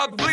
[0.00, 0.29] I'll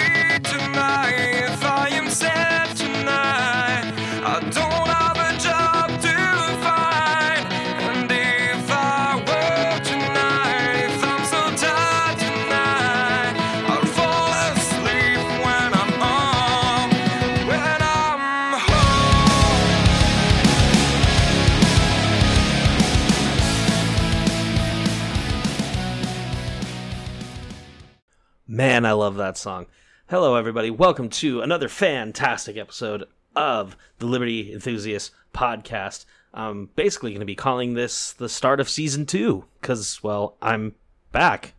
[29.38, 29.67] song.
[30.09, 30.71] Hello, everybody.
[30.71, 33.03] Welcome to another fantastic episode
[33.35, 36.05] of the Liberty Enthusiast podcast.
[36.34, 40.73] I'm basically going to be calling this the start of season two because, well, I'm
[41.12, 41.53] back.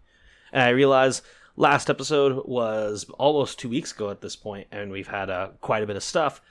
[0.53, 1.23] And I realize
[1.55, 5.85] last episode was almost two weeks ago at this point, and we've had uh, quite
[5.85, 6.43] a bit of stuff.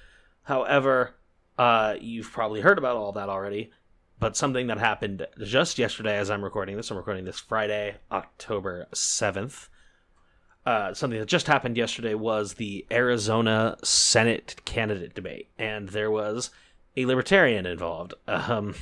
[0.44, 1.13] However,
[1.57, 3.71] uh, you've probably heard about all that already.
[4.19, 8.88] But something that happened just yesterday as I'm recording this, I'm recording this Friday, October
[8.94, 9.67] 7th
[10.67, 16.50] uh, something that just happened yesterday was the Arizona Senate candidate debate, and there was
[16.97, 18.14] a libertarian involved.
[18.28, 18.75] Um,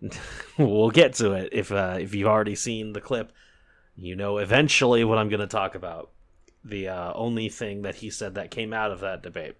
[0.56, 3.32] we'll get to it if uh, if you've already seen the clip.
[3.96, 6.12] You know eventually what I'm going to talk about.
[6.64, 9.56] The uh, only thing that he said that came out of that debate,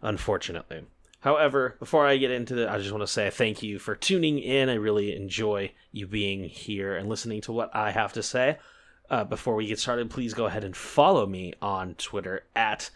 [0.00, 0.86] unfortunately.
[1.20, 4.38] However, before I get into it, I just want to say thank you for tuning
[4.38, 4.70] in.
[4.70, 8.56] I really enjoy you being here and listening to what I have to say.
[9.12, 12.88] Uh, before we get started, please go ahead and follow me on Twitter at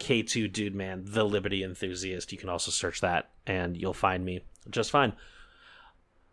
[0.00, 2.32] K2DudeMan, the Liberty Enthusiast.
[2.32, 5.12] You can also search that and you'll find me just fine.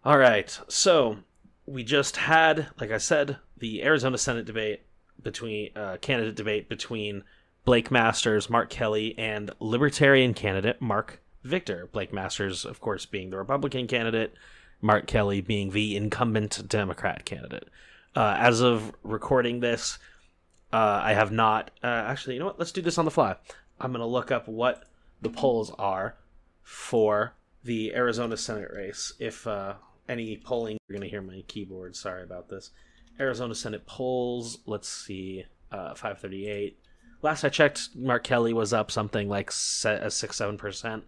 [0.03, 1.17] All right, so
[1.67, 4.81] we just had, like I said, the Arizona Senate debate
[5.21, 7.23] between uh, candidate debate between
[7.63, 11.87] Blake Masters, Mark Kelly, and Libertarian candidate Marc Victor.
[11.91, 14.33] Blake Masters, of course, being the Republican candidate,
[14.81, 17.69] Mark Kelly being the incumbent Democrat candidate.
[18.15, 19.99] Uh, as of recording this,
[20.73, 21.71] uh, I have not.
[21.83, 22.59] Uh, actually, you know what?
[22.59, 23.35] Let's do this on the fly.
[23.79, 24.83] I'm going to look up what
[25.21, 26.15] the polls are
[26.63, 29.13] for the Arizona Senate race.
[29.19, 29.75] If uh,
[30.09, 31.95] any polling, you're going to hear my keyboard.
[31.95, 32.71] Sorry about this.
[33.19, 34.59] Arizona Senate polls.
[34.65, 35.45] Let's see.
[35.71, 36.79] Uh, 538.
[37.21, 41.03] Last I checked, Mark Kelly was up something like uh, six, seven percent.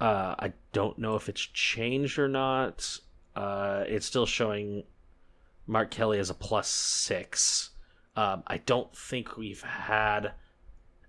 [0.00, 2.98] I don't know if it's changed or not.
[3.36, 4.84] It's still showing
[5.68, 7.70] Mark Kelly as a plus six.
[8.16, 10.32] Um, I don't think we've had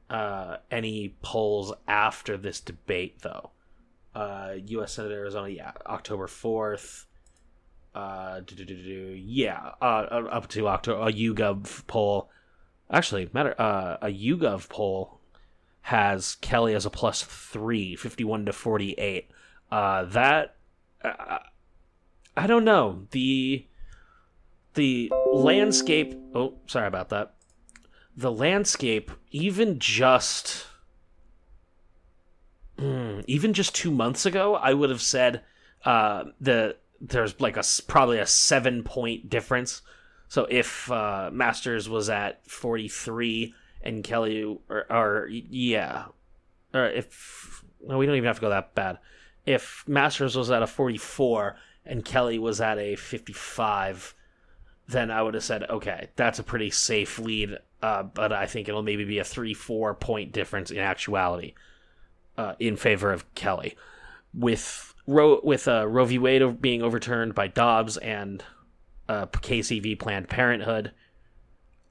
[0.09, 3.51] uh, any polls after this debate, though.
[4.13, 4.93] Uh, U.S.
[4.93, 7.05] Senate Arizona, yeah, October fourth.
[7.95, 8.41] Uh,
[9.15, 9.85] yeah, uh,
[10.29, 11.07] up to October.
[11.07, 12.29] A YouGov poll,
[12.91, 13.55] actually, matter.
[13.59, 15.19] Uh, a YouGov poll
[15.83, 19.31] has Kelly as a plus three, 51 to forty eight.
[19.71, 20.55] Uh, that
[21.03, 23.65] I don't know the
[24.79, 27.33] the landscape oh sorry about that.
[28.15, 30.65] The landscape even just
[32.77, 35.41] mm, even just two months ago i would have said
[35.83, 39.81] uh the there's like a probably a seven point difference.
[40.29, 46.05] So if uh masters was at 43 and kelly or, or yeah
[46.73, 48.97] or if no we don't even have to go that bad.
[49.45, 54.15] If masters was at a 44 and kelly was at a 55
[54.89, 57.57] then I would have said, okay, that's a pretty safe lead.
[57.81, 61.53] Uh, but I think it'll maybe be a three, four point difference in actuality
[62.37, 63.77] uh, in favor of Kelly,
[64.33, 66.17] with Roe with uh, Roe v.
[66.17, 68.43] Wade being overturned by Dobbs and
[69.07, 69.95] uh, Casey v.
[69.95, 70.91] Planned Parenthood.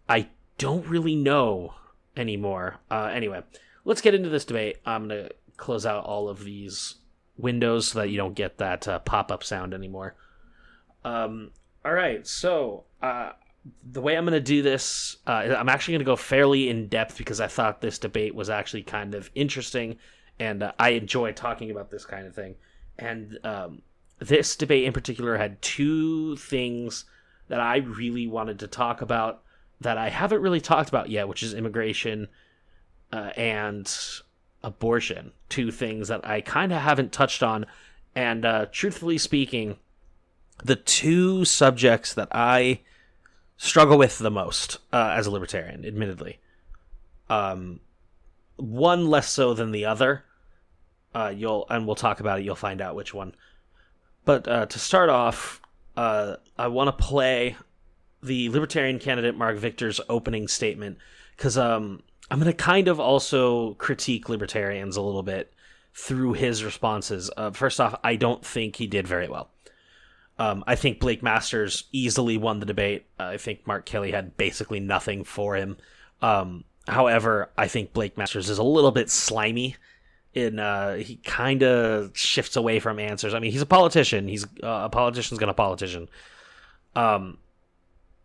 [0.08, 1.74] I don't really know
[2.16, 2.76] anymore.
[2.90, 3.42] Uh, anyway,
[3.84, 4.78] let's get into this debate.
[4.84, 6.96] I'm gonna close out all of these
[7.36, 10.16] windows so that you don't get that uh, pop up sound anymore.
[11.04, 11.52] Um,
[11.84, 16.06] all right, so the way I'm going to do this, uh, I'm actually going to
[16.06, 19.96] go fairly in depth because I thought this debate was actually kind of interesting,
[20.38, 22.54] and uh, I enjoy talking about this kind of thing.
[22.98, 23.82] And um,
[24.18, 27.04] this debate in particular had two things
[27.48, 29.42] that I really wanted to talk about
[29.80, 32.28] that I haven't really talked about yet, which is immigration
[33.12, 33.90] uh, and
[34.62, 35.32] abortion.
[35.48, 37.66] Two things that I kind of haven't touched on,
[38.14, 39.76] and uh, truthfully speaking
[40.64, 42.80] the two subjects that I
[43.58, 46.38] struggle with the most uh, as a libertarian, admittedly.
[47.28, 47.80] Um,
[48.56, 50.24] one less so than the other.
[51.14, 52.44] Uh, you'll and we'll talk about it.
[52.44, 53.34] You'll find out which one.
[54.24, 55.60] But uh, to start off,
[55.96, 57.56] uh, I want to play
[58.22, 60.98] the libertarian candidate Marc Victor's opening statement
[61.36, 65.52] because um, I'm going to kind of also critique libertarians a little bit
[65.94, 67.30] through his responses.
[67.36, 69.50] Uh, first off, I don't think he did very well.
[70.38, 73.06] Um, I think Blake Masters easily won the debate.
[73.18, 75.76] Uh, I think Mark Kelly had basically nothing for him.
[76.22, 79.76] Um, however, I think Blake Masters is a little bit slimy.
[80.34, 83.34] In uh, he kind of shifts away from answers.
[83.34, 84.28] I mean, he's a politician.
[84.28, 86.08] He's uh, a politician's gonna politician.
[86.94, 87.38] Um,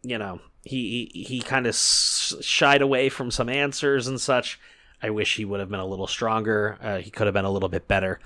[0.03, 4.59] you know, he he, he kind of shied away from some answers and such.
[5.01, 6.77] I wish he would have been a little stronger.
[6.81, 8.19] Uh, he could have been a little bit better,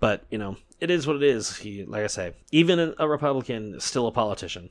[0.00, 1.56] but you know, it is what it is.
[1.56, 4.70] He, like I say, even a Republican, still a politician.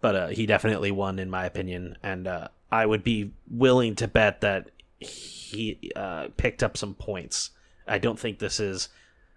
[0.00, 4.08] But uh, he definitely won, in my opinion, and uh, I would be willing to
[4.08, 7.50] bet that he uh, picked up some points.
[7.86, 8.88] I don't think this is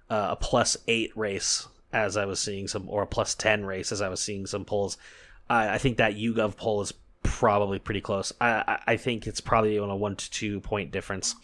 [0.10, 3.92] uh, a plus eight race as I was seeing some, or a plus ten race
[3.92, 4.98] as I was seeing some polls.
[5.50, 6.94] I, I think that YouGov poll is
[7.24, 8.32] probably pretty close.
[8.40, 11.36] I, I think it's probably on a one to two point difference.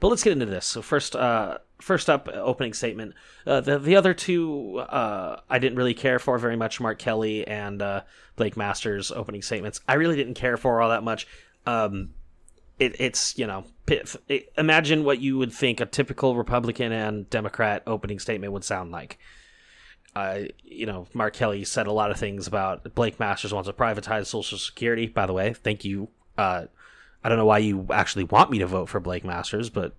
[0.00, 0.66] But let's get into this.
[0.66, 3.14] So first, uh, first up, opening statement.
[3.46, 6.80] Uh, the the other two uh, I didn't really care for very much.
[6.80, 8.02] Mark Kelly and uh,
[8.36, 9.80] Blake Masters opening statements.
[9.88, 11.26] I really didn't care for all that much.
[11.66, 12.10] Um,
[12.78, 17.82] it, it's you know it, imagine what you would think a typical Republican and Democrat
[17.86, 19.18] opening statement would sound like.
[20.16, 23.72] Uh, you know, Mark Kelly said a lot of things about Blake Masters wants to
[23.72, 25.06] privatize Social Security.
[25.08, 26.08] By the way, thank you.
[26.38, 26.66] Uh,
[27.24, 29.94] I don't know why you actually want me to vote for Blake Masters, but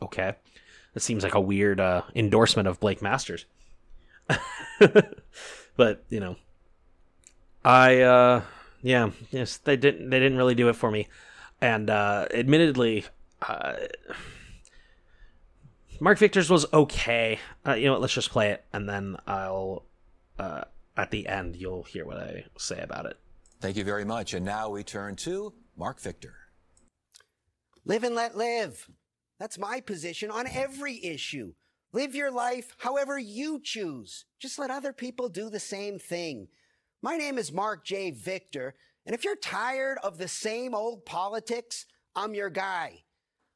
[0.00, 0.36] okay.
[0.94, 3.44] It seems like a weird uh, endorsement of Blake Masters.
[5.76, 6.36] but you know,
[7.64, 8.42] I uh,
[8.82, 11.08] yeah, yes, they didn't they didn't really do it for me,
[11.60, 13.06] and uh, admittedly,
[13.42, 13.74] uh,
[16.00, 17.38] Marc Victor's was okay.
[17.66, 18.00] Uh, you know what?
[18.00, 19.84] Let's just play it, and then I'll
[20.38, 20.64] uh,
[20.96, 23.18] at the end you'll hear what I say about it.
[23.60, 24.34] Thank you very much.
[24.34, 26.47] And now we turn to Marc Victor.
[27.88, 28.86] Live and let live.
[29.40, 31.54] That's my position on every issue.
[31.94, 34.26] Live your life however you choose.
[34.38, 36.48] Just let other people do the same thing.
[37.00, 38.10] My name is Marc J.
[38.10, 38.74] Victor,
[39.06, 43.04] and if you're tired of the same old politics, I'm your guy.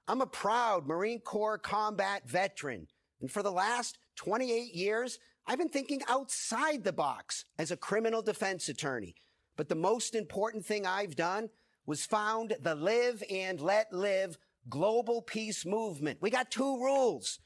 [0.08, 2.86] I'm a proud Marine Corps combat veteran,
[3.20, 8.22] and for the last 28 years, I've been thinking outside the box as a criminal
[8.22, 9.14] defense attorney.
[9.58, 11.50] But the most important thing I've done
[11.86, 14.38] was found the Live and Let Live
[14.68, 16.18] global peace movement.
[16.20, 17.40] We got two rules.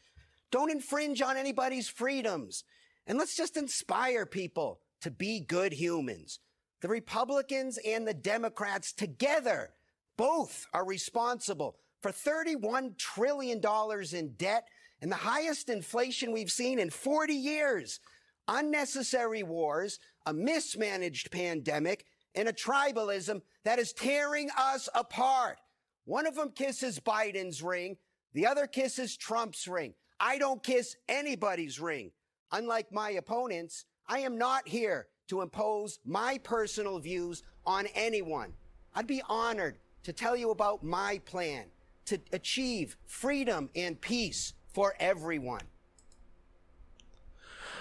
[0.50, 2.64] Don't infringe on anybody's freedoms.
[3.06, 6.40] And let's just inspire people to be good humans.
[6.82, 9.70] The Republicans and the Democrats together
[10.16, 13.60] both are responsible for $31 trillion
[14.12, 14.68] in debt
[15.00, 18.00] and the highest inflation we've seen in 40 years.
[18.48, 22.06] Unnecessary wars, a mismanaged pandemic,
[22.36, 25.58] and a tribalism that is tearing us apart.
[26.04, 27.96] One of them kisses Biden's ring.
[28.34, 29.94] The other kisses Trump's ring.
[30.20, 32.12] I don't kiss anybody's ring.
[32.52, 38.52] Unlike my opponents, I am not here to impose my personal views on anyone.
[38.94, 41.64] I'd be honored to tell you about my plan
[42.04, 45.62] to achieve freedom and peace for everyone.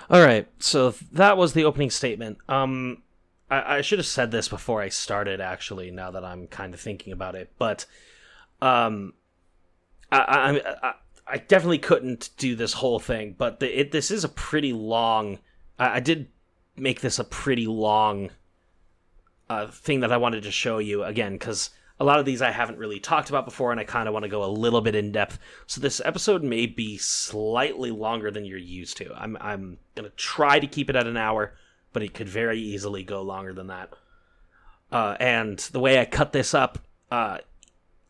[0.09, 2.37] All right, so that was the opening statement.
[2.47, 3.03] Um,
[3.49, 5.41] I, I should have said this before I started.
[5.41, 7.85] Actually, now that I'm kind of thinking about it, but
[8.61, 9.13] um,
[10.11, 10.93] I, I, I,
[11.27, 13.35] I definitely couldn't do this whole thing.
[13.37, 15.39] But the, it, this is a pretty long.
[15.77, 16.27] I, I did
[16.75, 18.31] make this a pretty long
[19.49, 21.69] uh, thing that I wanted to show you again because
[21.99, 24.23] a lot of these I haven't really talked about before, and I kind of want
[24.23, 25.39] to go a little bit in depth.
[25.65, 29.13] So this episode may be slightly longer than you're used to.
[29.15, 31.53] I'm I'm gonna try to keep it at an hour,
[31.95, 33.89] but it could very easily go longer than that.
[34.91, 36.77] Uh, and the way I cut this up,
[37.09, 37.37] uh,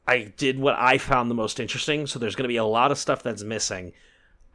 [0.08, 2.08] I did what I found the most interesting.
[2.08, 3.94] So there's gonna be a lot of stuff that's missing.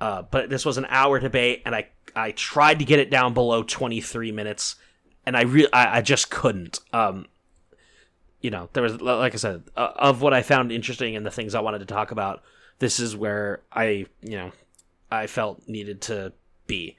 [0.00, 3.32] Uh, but this was an hour debate, and I I tried to get it down
[3.32, 4.74] below 23 minutes,
[5.24, 6.80] and I really I, I just couldn't.
[6.92, 7.26] Um,
[8.40, 11.30] you know, there was like I said, uh, of what I found interesting and the
[11.30, 12.42] things I wanted to talk about.
[12.80, 14.50] This is where I, you know,
[15.08, 16.32] I felt needed to
[16.66, 16.96] be.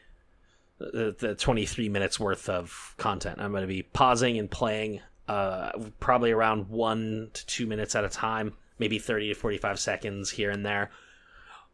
[0.93, 3.39] The, the 23 minutes worth of content.
[3.39, 8.03] I'm going to be pausing and playing uh, probably around one to two minutes at
[8.03, 10.91] a time, maybe 30 to 45 seconds here and there.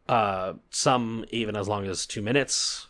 [0.08, 2.86] Uh, some even as long as two minutes.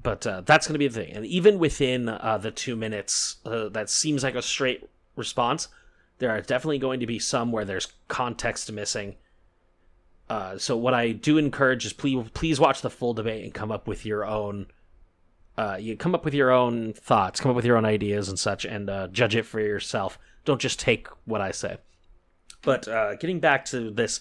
[0.00, 1.12] But uh, that's going to be the thing.
[1.12, 5.68] And even within uh, the two minutes, uh, that seems like a straight response
[6.18, 9.16] there are definitely going to be some where there's context missing.
[10.28, 13.72] Uh, so what I do encourage is please please watch the full debate and come
[13.72, 14.66] up with your own.
[15.58, 18.38] Uh, you come up with your own thoughts, come up with your own ideas and
[18.38, 20.16] such, and uh, judge it for yourself.
[20.44, 21.78] Don't just take what I say.
[22.62, 24.20] But uh, getting back to this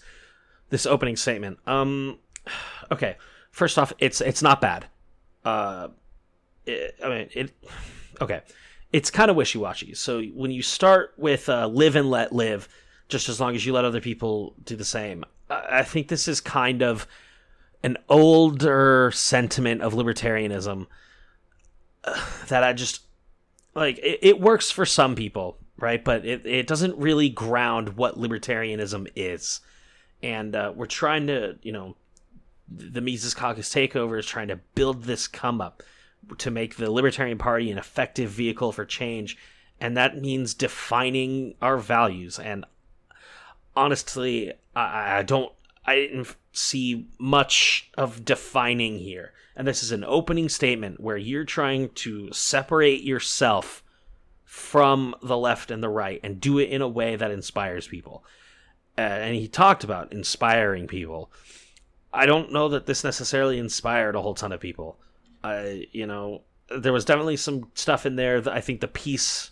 [0.71, 2.17] this opening statement, um,
[2.91, 3.17] okay.
[3.51, 4.87] First off, it's it's not bad.
[5.45, 5.89] Uh,
[6.65, 7.51] it, I mean it.
[8.19, 8.41] Okay,
[8.91, 9.93] it's kind of wishy washy.
[9.93, 12.67] So when you start with uh, live and let live,
[13.09, 15.23] just as long as you let other people do the same.
[15.51, 17.05] I I think this is kind of
[17.83, 20.87] an older sentiment of libertarianism
[22.47, 23.01] that I just
[23.75, 23.97] like.
[23.99, 26.03] It, it works for some people, right?
[26.03, 29.61] But it, it doesn't really ground what libertarianism is.
[30.23, 31.95] And uh, we're trying to, you know,
[32.69, 35.83] the Mises Caucus takeover is trying to build this come up
[36.37, 39.37] to make the Libertarian Party an effective vehicle for change.
[39.79, 42.39] And that means defining our values.
[42.39, 42.65] And
[43.75, 45.51] honestly, I, I don't,
[45.85, 49.31] I didn't see much of defining here.
[49.57, 53.83] And this is an opening statement where you're trying to separate yourself
[54.45, 58.23] from the left and the right and do it in a way that inspires people.
[58.95, 61.31] Uh, and he talked about inspiring people.
[62.13, 64.99] I don't know that this necessarily inspired a whole ton of people.
[65.43, 69.49] I, you know, there was definitely some stuff in there that I think the peace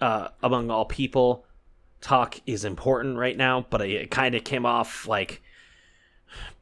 [0.00, 1.44] uh, among all people
[2.00, 5.42] talk is important right now, but it kind of came off like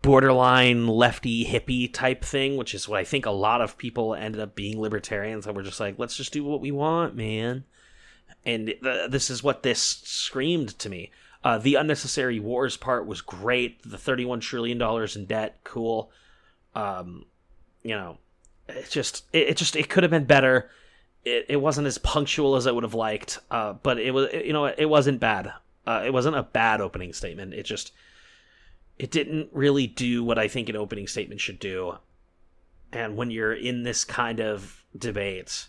[0.02, 4.40] borderline lefty hippie type thing, which is what I think a lot of people ended
[4.40, 7.64] up being libertarians and were just like, let's just do what we want, man.
[8.44, 11.11] And th- this is what this screamed to me.
[11.44, 13.82] Uh, the unnecessary wars part was great.
[13.82, 16.11] The thirty-one trillion dollars in debt, cool.
[16.75, 17.25] Um,
[17.82, 18.18] you know,
[18.68, 20.70] it just it, it just it could have been better.
[21.25, 24.52] It, it wasn't as punctual as I would have liked, uh, but it was you
[24.52, 25.52] know it wasn't bad.
[25.87, 27.54] Uh, it wasn't a bad opening statement.
[27.54, 27.92] It just
[28.98, 31.98] it didn't really do what I think an opening statement should do.
[32.92, 35.66] And when you're in this kind of debate,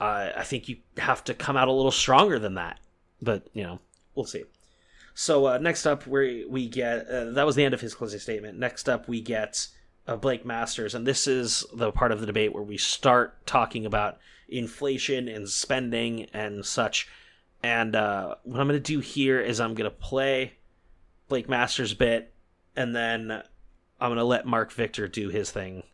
[0.00, 2.80] uh, I think you have to come out a little stronger than that.
[3.22, 3.78] But you know,
[4.14, 4.44] we'll see.
[5.14, 8.18] So uh, next up, we we get uh, that was the end of his closing
[8.18, 8.58] statement.
[8.58, 9.68] Next up, we get
[10.08, 13.86] uh, Blake Masters, and this is the part of the debate where we start talking
[13.86, 17.08] about inflation and spending and such.
[17.62, 20.54] And uh, what I'm going to do here is I'm going to play
[21.28, 22.32] Blake Masters bit,
[22.76, 23.30] and then
[24.00, 25.84] I'm going to let Marc Victor do his thing.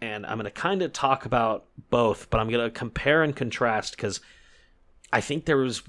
[0.00, 3.34] And I'm going to kind of talk about both, but I'm going to compare and
[3.34, 4.20] contrast because
[5.12, 5.82] I think there was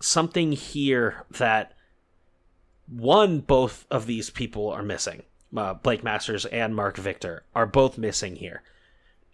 [0.00, 1.72] something here that
[2.86, 5.22] one, both of these people are missing.
[5.56, 8.62] Uh, Blake Masters and Marc Victor are both missing here.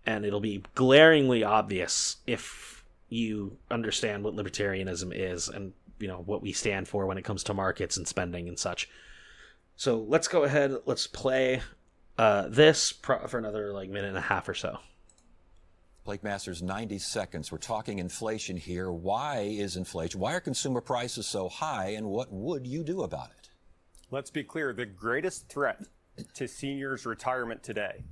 [0.07, 6.43] And it'll be glaringly obvious if you understand what libertarianism is and you know what
[6.43, 8.89] we stand for when it comes to markets and spending and such.
[9.77, 10.77] So let's go ahead.
[10.85, 11.63] Let's play
[12.19, 14.79] uh, this pro- for another like minute and a half or so.
[16.05, 17.53] Blake Masters, 90 seconds.
[17.53, 18.91] We're talking inflation here.
[18.91, 20.21] Why is inflation?
[20.21, 23.51] Why are consumer prices so high, and what would you do about it?
[24.11, 25.87] Let's be clear the greatest threat
[26.35, 28.05] to seniors' retirement today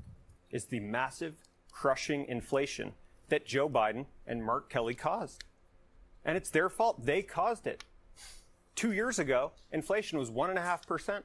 [0.51, 1.37] is the massive,
[1.73, 2.93] crushing inflation
[3.29, 5.45] that Joe Biden and Mark Kelly caused.
[6.25, 7.05] And it's their fault.
[7.05, 7.85] They caused it.
[8.75, 11.23] Two years ago, inflation was 1.5%.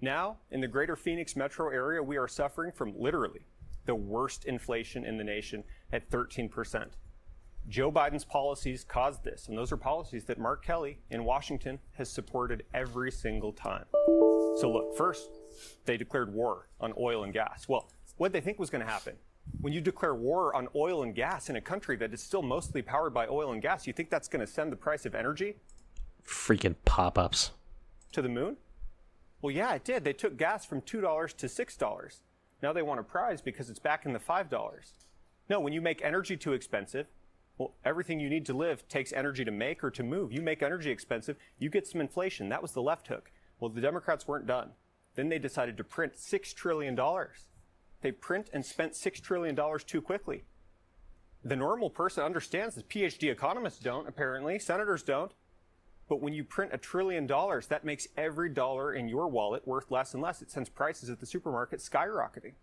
[0.00, 3.46] Now, in the greater Phoenix metro area, we are suffering from literally
[3.86, 6.88] the worst inflation in the nation at 13%.
[7.68, 12.08] Joe Biden's policies caused this, and those are policies that Mark Kelly in Washington has
[12.08, 13.86] supported every single time.
[14.58, 15.30] So, look, first,
[15.84, 17.68] they declared war on oil and gas.
[17.68, 19.16] Well, what they think was going to happen?
[19.60, 22.82] When you declare war on oil and gas in a country that is still mostly
[22.82, 25.56] powered by oil and gas, you think that's going to send the price of energy
[26.24, 27.52] Freaking pop ups.
[28.12, 28.56] to the moon?
[29.42, 30.04] Well, yeah, it did.
[30.04, 32.20] They took gas from $2 to $6.
[32.62, 34.92] Now they want a prize because it's back in the $5.
[35.48, 37.06] No, when you make energy too expensive,
[37.58, 40.32] well, everything you need to live takes energy to make or to move.
[40.32, 42.48] You make energy expensive, you get some inflation.
[42.48, 43.30] That was the left hook.
[43.60, 44.70] Well, the Democrats weren't done.
[45.14, 46.98] Then they decided to print $6 trillion.
[48.02, 50.44] They print and spent $6 trillion too quickly.
[51.44, 52.84] The normal person understands this.
[52.84, 54.58] PhD economists don't, apparently.
[54.58, 55.32] Senators don't.
[56.08, 59.90] But when you print a trillion dollars, that makes every dollar in your wallet worth
[59.90, 60.40] less and less.
[60.40, 62.54] It sends prices at the supermarket skyrocketing.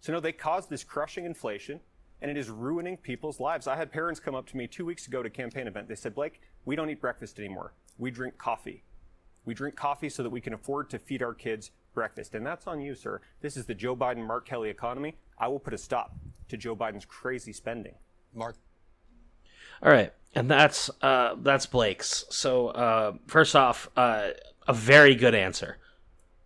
[0.00, 1.80] So no, they caused this crushing inflation
[2.22, 3.66] and it is ruining people's lives.
[3.66, 5.88] I had parents come up to me two weeks ago to a campaign event.
[5.88, 7.74] They said, Blake, we don't eat breakfast anymore.
[7.98, 8.84] We drink coffee.
[9.44, 12.36] We drink coffee so that we can afford to feed our kids breakfast.
[12.36, 13.20] And that's on you, sir.
[13.40, 15.16] This is the Joe Biden, Mark Kelly economy.
[15.36, 16.14] I will put a stop
[16.48, 17.94] to Joe Biden's crazy spending.
[18.32, 18.54] Mark,
[19.82, 22.26] All right, and that's uh, that's Blake's.
[22.28, 24.28] So uh, first off, uh,
[24.68, 25.78] a very good answer.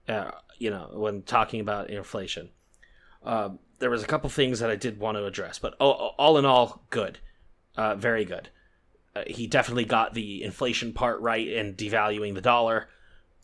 [0.09, 2.51] Uh, you know, when talking about inflation,
[3.25, 6.39] uh, there was a couple things that I did want to address, but all, all
[6.39, 7.19] in all, good,
[7.77, 8.49] uh, very good.
[9.17, 12.89] Uh, he definitely got the inflation part right and devaluing the dollar,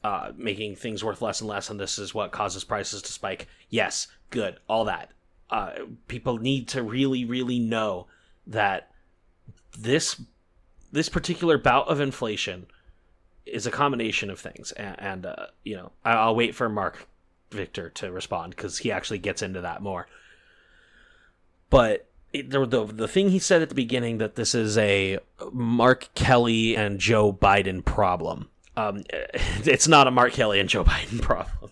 [0.05, 3.49] uh, making things worth less and less, and this is what causes prices to spike.
[3.71, 5.11] Yes, good, all that.
[5.51, 5.73] Uh,
[6.09, 8.07] people need to really, really know
[8.47, 8.91] that
[9.79, 10.21] this
[10.93, 12.67] this particular bout of inflation
[13.45, 17.09] is a combination of things, and, and uh, you know, I, I'll wait for Marc
[17.51, 20.07] Victor to respond because he actually gets into that more.
[21.71, 25.19] But it, the, the the thing he said at the beginning that this is a
[25.53, 28.49] Mark Kelly and Joe Biden problem.
[28.77, 31.71] Um, it's not a Mark Kelly and Joe Biden problem.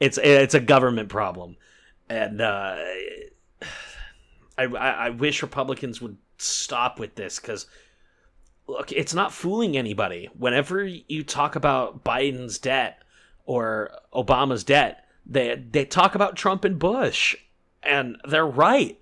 [0.00, 1.56] It's it's a government problem,
[2.08, 2.76] and uh,
[4.56, 7.66] I, I wish Republicans would stop with this because
[8.66, 10.28] look, it's not fooling anybody.
[10.36, 13.02] Whenever you talk about Biden's debt
[13.44, 17.36] or Obama's debt, they they talk about Trump and Bush,
[17.82, 19.00] and they're right.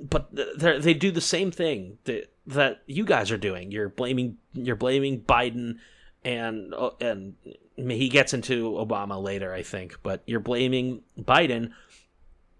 [0.00, 3.70] But they they do the same thing that that you guys are doing.
[3.70, 5.78] You're blaming you're blaming Biden,
[6.24, 7.34] and and
[7.76, 9.98] he gets into Obama later, I think.
[10.02, 11.72] But you're blaming Biden,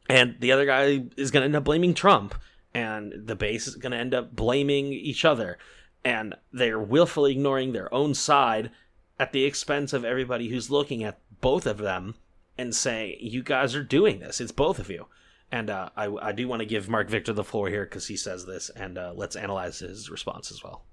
[0.08, 2.34] and the other guy is going to end up blaming Trump,
[2.74, 5.58] and the base is going to end up blaming each other
[6.04, 8.70] and they're willfully ignoring their own side
[9.18, 12.14] at the expense of everybody who's looking at both of them
[12.56, 14.40] and saying, "You guys are doing this.
[14.40, 15.06] It's both of you."
[15.52, 18.16] And uh, I, I do want to give Marc Victor the floor here because he
[18.16, 20.84] says this, and uh, let's analyze his response as well.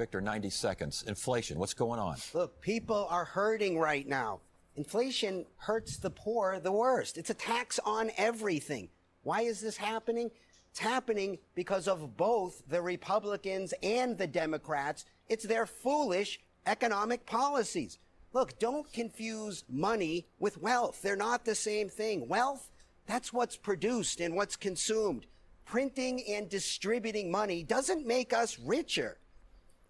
[0.00, 1.04] Victor, 90 seconds.
[1.06, 2.16] Inflation, what's going on?
[2.32, 4.40] Look, people are hurting right now.
[4.74, 7.18] Inflation hurts the poor the worst.
[7.18, 8.88] It's a tax on everything.
[9.24, 10.30] Why is this happening?
[10.70, 15.04] It's happening because of both the Republicans and the Democrats.
[15.28, 17.98] It's their foolish economic policies.
[18.32, 21.02] Look, don't confuse money with wealth.
[21.02, 22.26] They're not the same thing.
[22.26, 22.70] Wealth,
[23.06, 25.26] that's what's produced and what's consumed.
[25.66, 29.18] Printing and distributing money doesn't make us richer.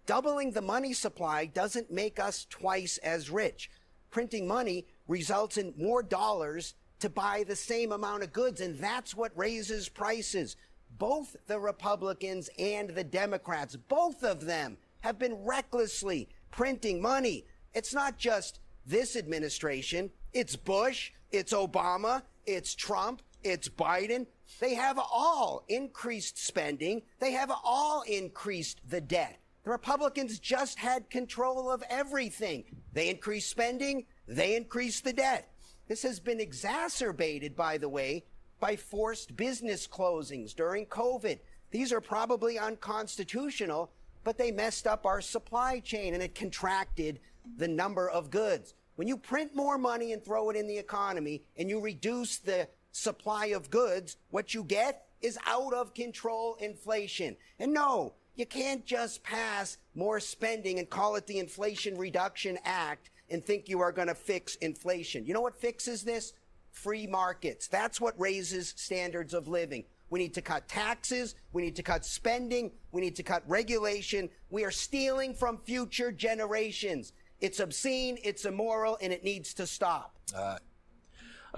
[0.05, 3.69] Doubling the money supply doesn't make us twice as rich.
[4.09, 9.15] Printing money results in more dollars to buy the same amount of goods, and that's
[9.15, 10.55] what raises prices.
[10.97, 17.45] Both the Republicans and the Democrats, both of them have been recklessly printing money.
[17.73, 24.27] It's not just this administration, it's Bush, it's Obama, it's Trump, it's Biden.
[24.59, 29.40] They have all increased spending, they have all increased the debt.
[29.63, 32.63] The Republicans just had control of everything.
[32.93, 35.51] They increased spending, they increased the debt.
[35.87, 38.25] This has been exacerbated, by the way,
[38.59, 41.39] by forced business closings during COVID.
[41.69, 43.91] These are probably unconstitutional,
[44.23, 47.19] but they messed up our supply chain and it contracted
[47.57, 48.73] the number of goods.
[48.95, 52.67] When you print more money and throw it in the economy and you reduce the
[52.91, 57.35] supply of goods, what you get is out of control inflation.
[57.59, 63.09] And no, you can't just pass more spending and call it the Inflation Reduction Act
[63.29, 65.25] and think you are going to fix inflation.
[65.25, 66.33] You know what fixes this?
[66.71, 67.67] Free markets.
[67.67, 69.85] That's what raises standards of living.
[70.09, 71.35] We need to cut taxes.
[71.53, 72.71] We need to cut spending.
[72.91, 74.29] We need to cut regulation.
[74.49, 77.13] We are stealing from future generations.
[77.39, 80.17] It's obscene, it's immoral, and it needs to stop.
[80.35, 80.57] Uh,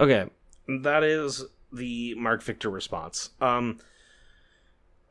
[0.00, 0.28] Okay,
[0.66, 3.30] that is the Marc Victor response.
[3.40, 3.78] Um,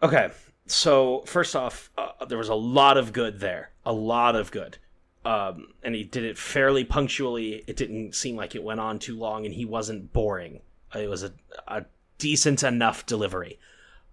[0.01, 0.29] okay,
[0.67, 4.77] so first off, uh, there was a lot of good there, a lot of good,
[5.25, 7.63] um, and he did it fairly punctually.
[7.67, 10.61] It didn't seem like it went on too long, and he wasn't boring.
[10.95, 11.33] It was a,
[11.67, 11.85] a
[12.17, 13.59] decent enough delivery.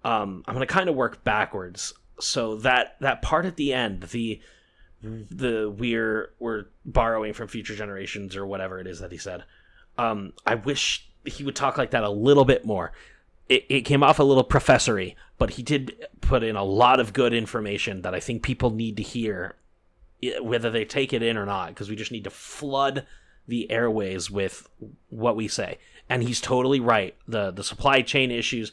[0.04, 1.92] Um, I'm gonna kind of work backwards.
[2.20, 4.40] So that that part at the end, the
[5.02, 9.44] the we're we're borrowing from future generations or whatever it is that he said.
[9.98, 12.92] Um, I wish he would talk like that a little bit more.
[13.50, 17.12] It, it came off a little professory, but he did put in a lot of
[17.12, 19.56] good information that I think people need to hear,
[20.40, 23.06] whether they take it in or not, because we just need to flood
[23.48, 24.68] the airways with
[25.08, 25.78] what we say.
[26.08, 27.16] And he's totally right.
[27.26, 28.70] the The supply chain issues,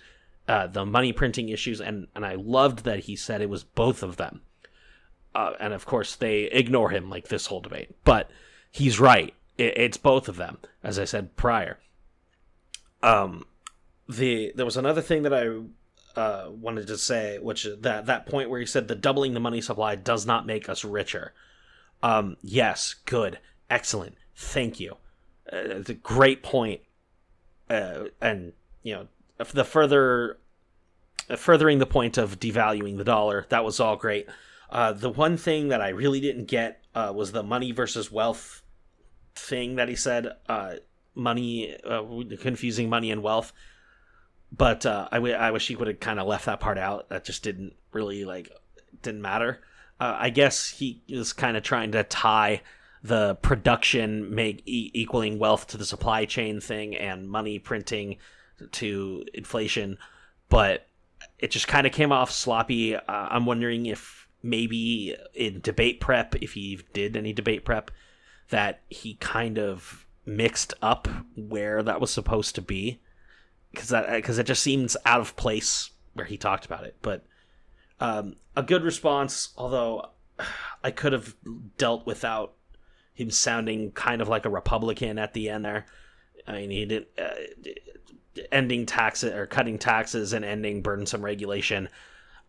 [0.47, 4.03] uh, the money printing issues, and and I loved that he said it was both
[4.03, 4.41] of them.
[5.33, 7.95] Uh, and of course, they ignore him like this whole debate.
[8.03, 8.29] But
[8.71, 9.33] he's right.
[9.57, 11.79] It, it's both of them, as I said prior.
[13.03, 13.45] Um,
[14.07, 18.49] the there was another thing that I uh, wanted to say, which that that point
[18.49, 21.33] where he said the doubling the money supply does not make us richer.
[22.01, 23.39] Um, yes, good,
[23.69, 24.93] excellent, thank you.
[25.51, 26.81] Uh, it's a great point,
[27.69, 29.07] uh, and you know
[29.53, 30.39] the further
[31.35, 33.45] furthering the point of devaluing the dollar.
[33.49, 34.27] That was all great.
[34.69, 38.61] Uh, the one thing that I really didn't get uh, was the money versus wealth
[39.35, 40.33] thing that he said.
[40.47, 40.75] Uh,
[41.15, 42.03] money, uh,
[42.39, 43.53] confusing money and wealth.
[44.51, 47.09] But uh, I, w- I wish he would have kind of left that part out.
[47.09, 48.51] That just didn't really like
[49.01, 49.61] didn't matter.
[49.99, 52.61] Uh, I guess he was kind of trying to tie
[53.03, 58.17] the production make e- equaling wealth to the supply chain thing and money printing
[58.71, 59.97] to inflation,
[60.49, 60.87] but
[61.39, 62.95] it just kind of came off sloppy.
[62.95, 67.91] Uh, I'm wondering if maybe in debate prep, if he did any debate prep,
[68.49, 72.99] that he kind of mixed up where that was supposed to be
[73.71, 76.95] because that because it just seems out of place where he talked about it.
[77.01, 77.25] But
[77.99, 80.09] um, a good response, although
[80.83, 81.35] I could have
[81.77, 82.53] dealt without
[83.13, 85.85] him sounding kind of like a Republican at the end there.
[86.47, 91.89] I mean, he did uh, ending taxes or cutting taxes and ending burdensome regulation.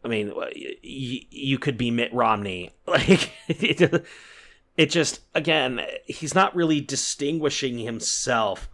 [0.05, 2.71] I mean, you, you could be Mitt Romney.
[2.87, 4.07] Like it,
[4.79, 8.71] it just again, he's not really distinguishing himself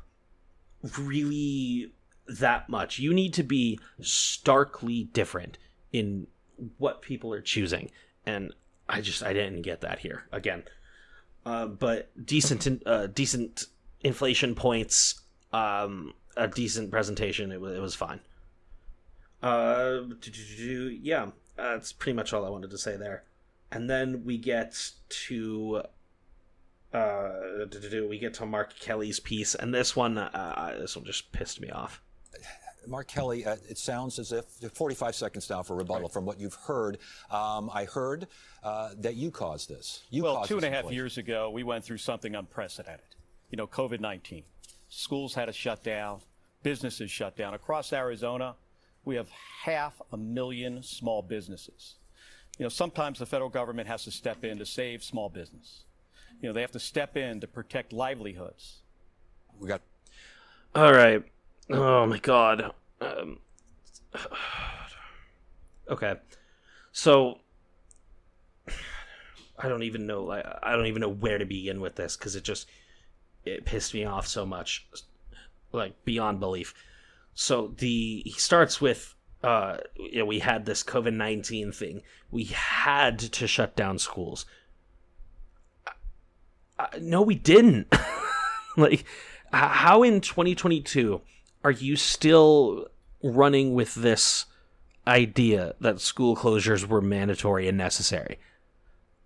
[0.99, 1.93] really
[2.27, 2.99] that much.
[2.99, 5.59] You need to be starkly different
[5.93, 6.27] in
[6.79, 7.91] what people are choosing,
[8.27, 8.53] and
[8.89, 10.65] I just I didn't get that here again.
[11.45, 13.67] Uh, but decent, uh, decent
[14.01, 15.21] inflation points,
[15.53, 17.53] um, a decent presentation.
[17.53, 18.21] It was it was fine.
[19.43, 20.01] Uh,
[21.03, 23.25] yeah, that's pretty much all I wanted to say there.
[23.71, 24.91] And then we get
[25.27, 25.83] to
[26.95, 27.31] uh,
[28.09, 31.69] we get to Mark Kelly's piece, and this one, uh, this one just pissed me
[31.69, 32.01] off.
[32.87, 34.45] Mark Kelly, uh, it sounds as if
[34.75, 36.13] 45 seconds now for rebuttal right.
[36.13, 36.99] from what you've heard.
[37.31, 38.27] Um, I heard
[38.63, 40.03] uh, that you caused this.
[40.11, 43.07] You well, caused two and a half years ago, we went through something unprecedented.
[43.51, 44.43] You know, COVID 19.
[44.89, 46.21] Schools had to shut down,
[46.63, 47.55] businesses shut down.
[47.55, 48.55] Across Arizona,
[49.05, 49.29] we have
[49.63, 51.97] half a million small businesses.
[52.59, 55.85] You know, sometimes the federal government has to step in to save small business.
[56.41, 58.83] You know, they have to step in to protect livelihoods.
[59.59, 59.81] We got.
[60.75, 61.25] All right.
[61.71, 62.73] Oh my god.
[63.01, 63.39] Um,
[65.89, 66.15] okay.
[66.93, 67.39] So
[69.59, 72.37] I don't even know like I don't even know where to begin with this cuz
[72.37, 72.69] it just
[73.45, 74.87] it pissed me off so much
[75.73, 76.75] like beyond belief.
[77.35, 82.03] So the he starts with uh you know we had this COVID-19 thing.
[82.31, 84.45] We had to shut down schools.
[86.79, 87.93] Uh, no we didn't.
[88.77, 89.05] like
[89.53, 91.21] how in 2022
[91.65, 92.87] are you still
[93.23, 94.45] running with this
[95.07, 98.39] idea that school closures were mandatory and necessary?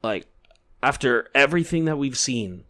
[0.03, 0.27] Like,
[0.81, 2.65] after everything that we've seen,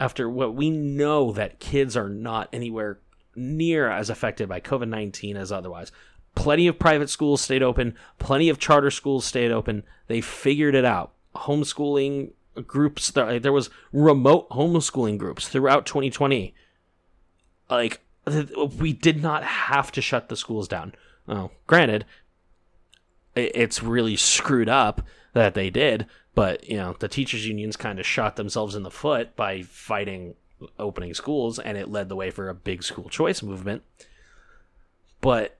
[0.00, 2.98] after what we know that kids are not anywhere
[3.36, 5.92] near as affected by COVID 19 as otherwise,
[6.34, 9.84] plenty of private schools stayed open, plenty of charter schools stayed open.
[10.08, 11.12] They figured it out.
[11.36, 12.32] Homeschooling
[12.66, 16.54] groups, there was remote homeschooling groups throughout 2020.
[17.70, 18.00] Like,
[18.78, 20.94] we did not have to shut the schools down.
[21.28, 22.04] Oh, granted,
[23.34, 28.06] it's really screwed up that they did, but you know the teachers unions kind of
[28.06, 30.34] shot themselves in the foot by fighting
[30.78, 33.82] opening schools, and it led the way for a big school choice movement.
[35.20, 35.58] But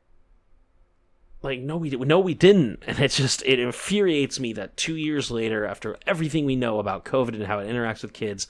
[1.42, 5.30] like no we no we didn't and it just it infuriates me that 2 years
[5.30, 8.46] later after everything we know about covid and how it interacts with kids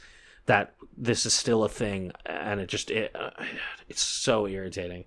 [0.47, 3.31] that this is still a thing and it just it, uh,
[3.89, 5.05] it's so irritating.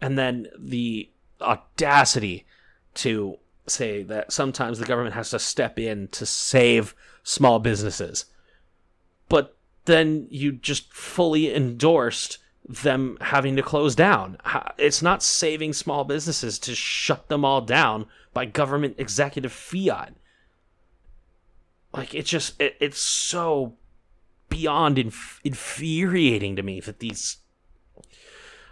[0.00, 2.46] And then the audacity
[2.94, 8.26] to say that sometimes the government has to step in to save small businesses.
[9.28, 14.38] But then you just fully endorsed them having to close down.
[14.76, 20.14] It's not saving small businesses to shut them all down by government executive fiat.
[21.92, 23.74] Like it just it, it's so
[24.48, 27.38] beyond inf- infuriating to me that these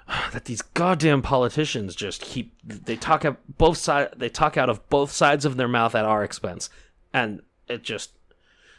[0.33, 4.89] that these goddamn politicians just keep they talk out both side they talk out of
[4.89, 6.71] both sides of their mouth at our expense
[7.13, 8.11] and it just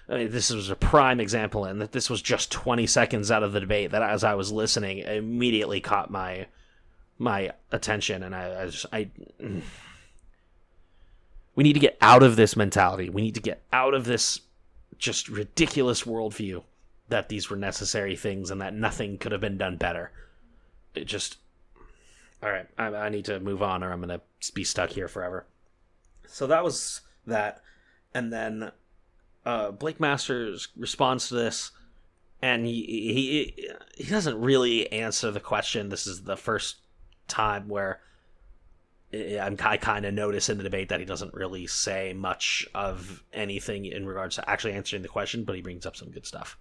[0.08, 3.42] I mean, this was a prime example, and that this was just 20 seconds out
[3.42, 6.46] of the debate that, as I was listening, immediately caught my
[7.18, 9.10] my attention, and I, I just I.
[11.56, 13.10] We need to get out of this mentality.
[13.10, 14.42] We need to get out of this
[14.98, 16.64] just ridiculous worldview
[17.10, 20.12] that these were necessary things and that nothing could have been done better.
[20.94, 21.38] It just.
[22.44, 25.08] All right, I, I need to move on or I'm going to be stuck here
[25.08, 25.46] forever.
[26.28, 27.62] So that was that.
[28.14, 28.72] And then
[29.46, 31.72] uh, Blake Masters responds to this,
[32.42, 35.90] and he, he he doesn't really answer the question.
[35.90, 36.78] This is the first
[37.28, 38.02] time where
[39.14, 43.24] I'm, I kind of notice in the debate that he doesn't really say much of
[43.34, 46.58] anything in regards to actually answering the question, but he brings up some good stuff.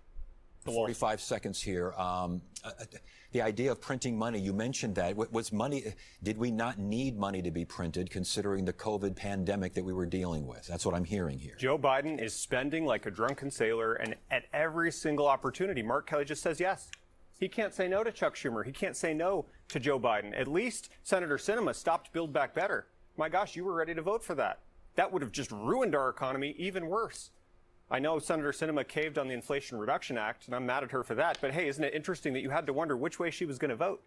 [0.64, 1.92] 45 seconds here.
[1.92, 2.84] Um, uh, uh,
[3.32, 5.16] the idea of printing money, you mentioned that.
[5.16, 5.84] Was money,
[6.22, 10.06] did we not need money to be printed considering the COVID pandemic that we were
[10.06, 10.66] dealing with?
[10.66, 11.56] That's what I'm hearing here.
[11.58, 16.24] Joe Biden is spending like a drunken sailor, and at every single opportunity, Mark Kelly
[16.24, 16.90] just says yes.
[17.40, 18.64] He can't say no to Chuck Schumer.
[18.64, 20.38] He can't say no to Joe Biden.
[20.38, 22.86] At least Senator Sinema stopped Build Back Better.
[23.16, 24.60] My gosh, you were ready to vote for that.
[24.94, 27.30] That would have just ruined our economy even worse.
[27.90, 31.02] I know Senator Sinema caved on the Inflation Reduction Act, and I'm mad at her
[31.02, 31.38] for that.
[31.40, 33.70] But hey, isn't it interesting that you had to wonder which way she was going
[33.70, 34.02] to vote?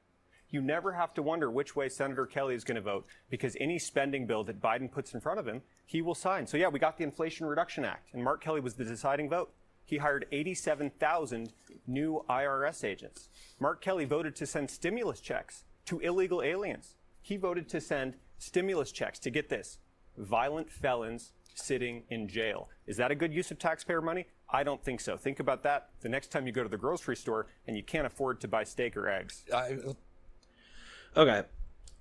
[0.49, 3.77] You never have to wonder which way Senator Kelly is going to vote because any
[3.77, 6.47] spending bill that Biden puts in front of him, he will sign.
[6.47, 9.51] So yeah, we got the Inflation Reduction Act, and Mark Kelly was the deciding vote.
[9.85, 11.53] He hired 87,000
[11.85, 13.29] new IRS agents.
[13.59, 16.95] Mark Kelly voted to send stimulus checks to illegal aliens.
[17.21, 19.79] He voted to send stimulus checks to get this
[20.17, 22.69] violent felons sitting in jail.
[22.85, 24.27] Is that a good use of taxpayer money?
[24.49, 25.17] I don't think so.
[25.17, 28.07] Think about that the next time you go to the grocery store and you can't
[28.07, 29.43] afford to buy steak or eggs.
[29.53, 29.77] I,
[31.17, 31.43] Okay.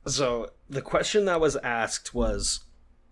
[0.07, 2.61] So the question that was asked was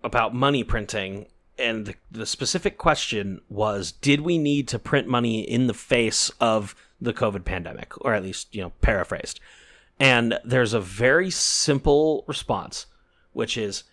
[0.05, 1.27] about money printing,
[1.59, 6.31] and the, the specific question was Did we need to print money in the face
[6.41, 7.93] of the COVID pandemic?
[8.05, 9.41] Or at least, you know, paraphrased.
[9.99, 12.87] And there's a very simple response,
[13.33, 13.85] which is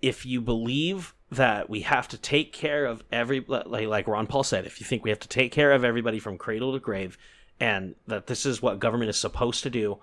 [0.00, 4.44] if you believe that we have to take care of every like, like Ron Paul
[4.44, 7.16] said, if you think we have to take care of everybody from cradle to grave
[7.58, 9.98] and that this is what government is supposed to do,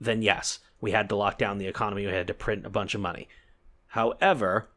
[0.00, 2.94] then yes, we had to lock down the economy, we had to print a bunch
[2.94, 3.28] of money.
[3.88, 4.70] However,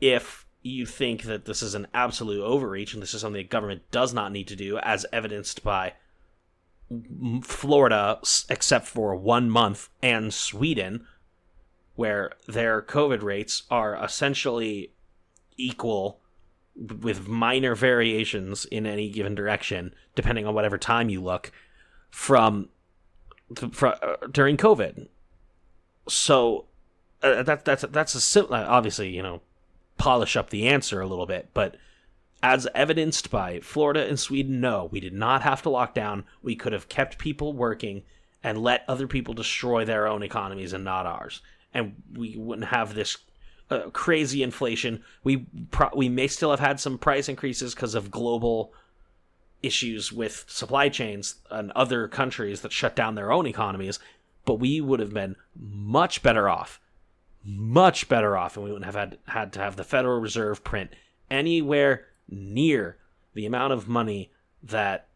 [0.00, 3.82] if you think that this is an absolute overreach and this is something the government
[3.92, 5.92] does not need to do, as evidenced by
[7.44, 11.06] Florida, except for one month, and Sweden,
[11.94, 14.92] where their COVID rates are essentially
[15.64, 16.20] equal
[16.76, 21.52] with minor variations in any given direction, depending on whatever time you look,
[22.10, 22.68] from,
[23.72, 25.08] fr uh, during COVID.
[26.08, 26.66] So
[27.22, 29.42] uh, that that's that's a sim- uh, obviously you know
[29.98, 31.76] polish up the answer a little bit, but
[32.42, 36.24] as evidenced by Florida and Sweden, no, we did not have to lock down.
[36.42, 38.02] We could have kept people working
[38.42, 41.42] and let other people destroy their own economies and not ours,
[41.74, 43.18] and we wouldn't have this
[43.70, 45.02] uh, crazy inflation.
[45.24, 48.72] We pro- we may still have had some price increases because of global
[49.62, 53.98] issues with supply chains and other countries that shut down their own economies,
[54.44, 56.80] but we would have been much better off
[57.44, 60.90] much better off and we wouldn't have had, had to have the Federal Reserve print
[61.30, 62.96] anywhere near
[63.34, 64.30] the amount of money
[64.62, 65.08] that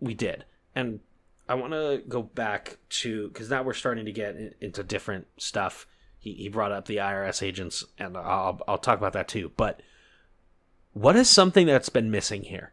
[0.00, 0.44] we did.
[0.74, 1.00] And
[1.48, 5.86] I want to go back to because now we're starting to get into different stuff.
[6.18, 9.52] He, he brought up the IRS agents, and I'll, I'll talk about that too.
[9.56, 9.80] But
[10.92, 12.72] what is something that's been missing here?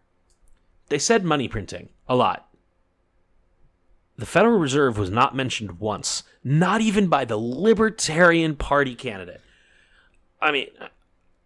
[0.89, 2.47] They said money printing a lot.
[4.17, 9.41] The Federal Reserve was not mentioned once, not even by the Libertarian Party candidate.
[10.41, 10.67] I mean,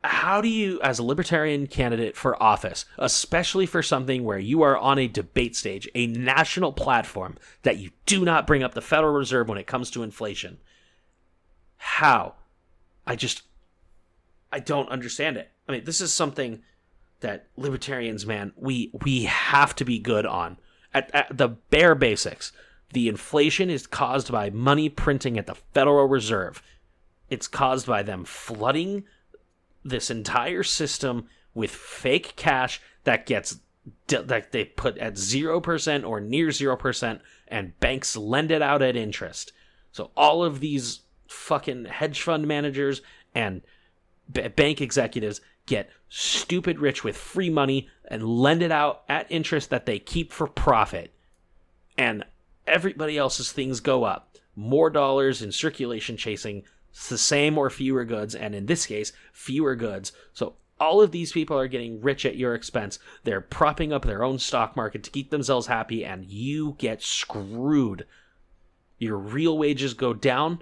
[0.03, 4.77] how do you, as a Libertarian candidate for office, especially for something where you are
[4.77, 9.13] on a debate stage, a national platform, that you do not bring up the Federal
[9.13, 10.59] Reserve when it comes to inflation?
[11.79, 12.35] How?
[13.07, 13.43] I just,
[14.51, 15.49] I don't understand it.
[15.67, 16.61] I mean, this is something
[17.21, 20.57] that libertarians, man, we we have to be good on.
[20.93, 22.51] At, at the bare basics,
[22.93, 26.61] the inflation is caused by money printing at the Federal Reserve.
[27.29, 29.03] It's caused by them flooding
[29.83, 33.59] this entire system with fake cash that gets
[34.07, 39.51] that they put at 0% or near 0% and banks lend it out at interest.
[39.91, 43.01] So all of these fucking hedge fund managers
[43.33, 43.61] and
[44.31, 49.69] b- bank executives get stupid rich with free money and lend it out at interest
[49.69, 51.13] that they keep for profit.
[51.97, 52.25] And
[52.65, 54.37] everybody else's things go up.
[54.55, 56.63] More dollars in circulation chasing
[57.07, 60.11] the same or fewer goods, and in this case, fewer goods.
[60.33, 62.99] So all of these people are getting rich at your expense.
[63.23, 68.05] They're propping up their own stock market to keep themselves happy, and you get screwed.
[68.97, 70.61] Your real wages go down,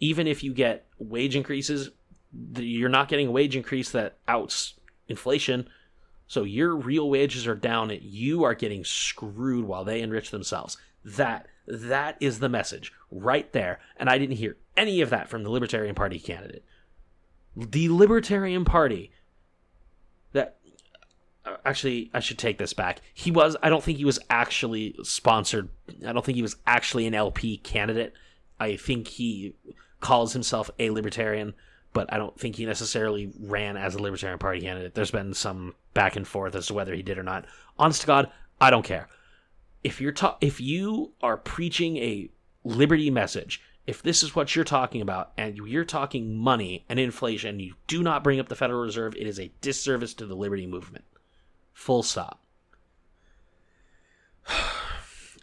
[0.00, 1.90] even if you get wage increases.
[2.56, 4.74] You're not getting a wage increase that outs
[5.08, 5.68] inflation.
[6.26, 10.76] So your real wages are down, and you are getting screwed while they enrich themselves.
[11.04, 15.44] That that is the message right there, and I didn't hear any of that from
[15.44, 16.64] the Libertarian Party candidate.
[17.56, 19.12] The Libertarian Party
[20.32, 20.58] that
[21.44, 23.00] uh, actually I should take this back.
[23.14, 25.68] He was I don't think he was actually sponsored.
[26.06, 28.12] I don't think he was actually an LP candidate.
[28.58, 29.54] I think he
[30.06, 31.52] calls himself a libertarian,
[31.92, 34.94] but I don't think he necessarily ran as a Libertarian Party candidate.
[34.94, 37.44] There's been some back and forth as to whether he did or not.
[37.76, 39.08] Honest to God, I don't care.
[39.82, 42.30] If you're ta- if you are preaching a
[42.62, 47.58] liberty message, if this is what you're talking about and you're talking money and inflation,
[47.58, 50.68] you do not bring up the Federal Reserve, it is a disservice to the liberty
[50.68, 51.04] movement.
[51.72, 52.44] Full stop.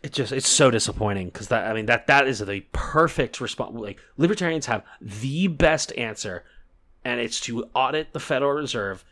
[0.03, 3.73] It just it's so disappointing because that I mean that that is the perfect response.
[3.75, 6.43] Like libertarians have the best answer
[7.05, 9.05] and it's to audit the Federal Reserve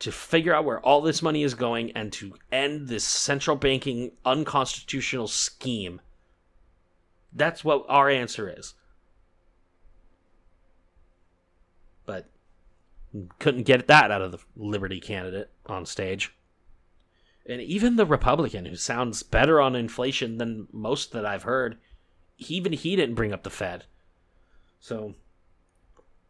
[0.00, 4.12] to figure out where all this money is going and to end this central banking
[4.24, 6.00] unconstitutional scheme.
[7.32, 8.74] That's what our answer is.
[12.06, 12.26] But
[13.38, 16.32] couldn't get that out of the Liberty candidate on stage.
[17.48, 21.78] And even the Republican, who sounds better on inflation than most that I've heard,
[22.36, 23.84] even he didn't bring up the Fed.
[24.80, 25.14] So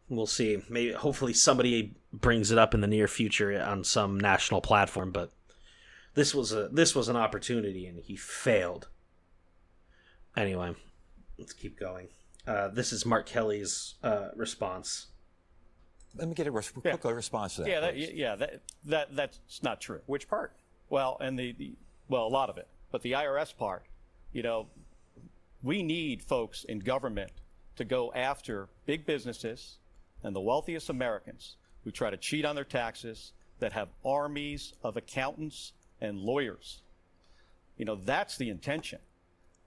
[0.07, 0.63] we'll see.
[0.69, 5.31] Maybe hopefully somebody brings it up in the near future on some national platform, but
[6.15, 8.87] this was a this was an opportunity and he failed.
[10.37, 10.73] Anyway,
[11.37, 12.07] let's keep going.
[12.47, 15.07] Uh, this is Mark Kelly's uh, response.
[16.15, 17.69] Let me get a res- quick response to that.
[17.69, 19.99] Yeah, that, yeah, that, that that's not true.
[20.07, 20.55] Which part?
[20.89, 21.73] Well, and the, the
[22.07, 23.83] well, a lot of it, but the IRS part,
[24.33, 24.67] you know,
[25.61, 27.31] we need folks in government
[27.75, 29.77] to go after big businesses
[30.23, 34.97] and the wealthiest Americans who try to cheat on their taxes, that have armies of
[34.97, 36.81] accountants and lawyers.
[37.77, 38.99] You know, that's the intention,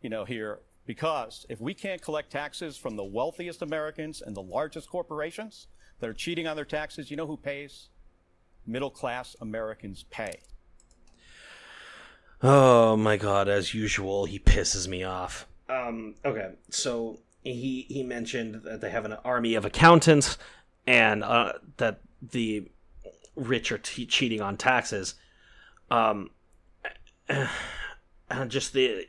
[0.00, 4.42] you know, here, because if we can't collect taxes from the wealthiest Americans and the
[4.42, 5.68] largest corporations
[6.00, 7.88] that are cheating on their taxes, you know who pays?
[8.66, 10.40] Middle class Americans pay.
[12.42, 15.46] Oh my god, as usual, he pisses me off.
[15.68, 20.38] Um, okay, so he he mentioned that they have an army of accountants
[20.86, 22.68] and uh, that the
[23.36, 25.14] rich are cheating on taxes.
[25.90, 26.30] Um,
[27.28, 29.06] and just the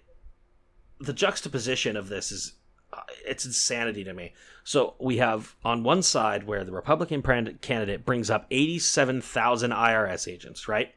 [0.99, 2.53] the juxtaposition of this is
[2.93, 4.33] uh, it's insanity to me.
[4.63, 10.67] So we have on one side where the Republican candidate brings up 87,000 IRS agents,
[10.67, 10.93] right?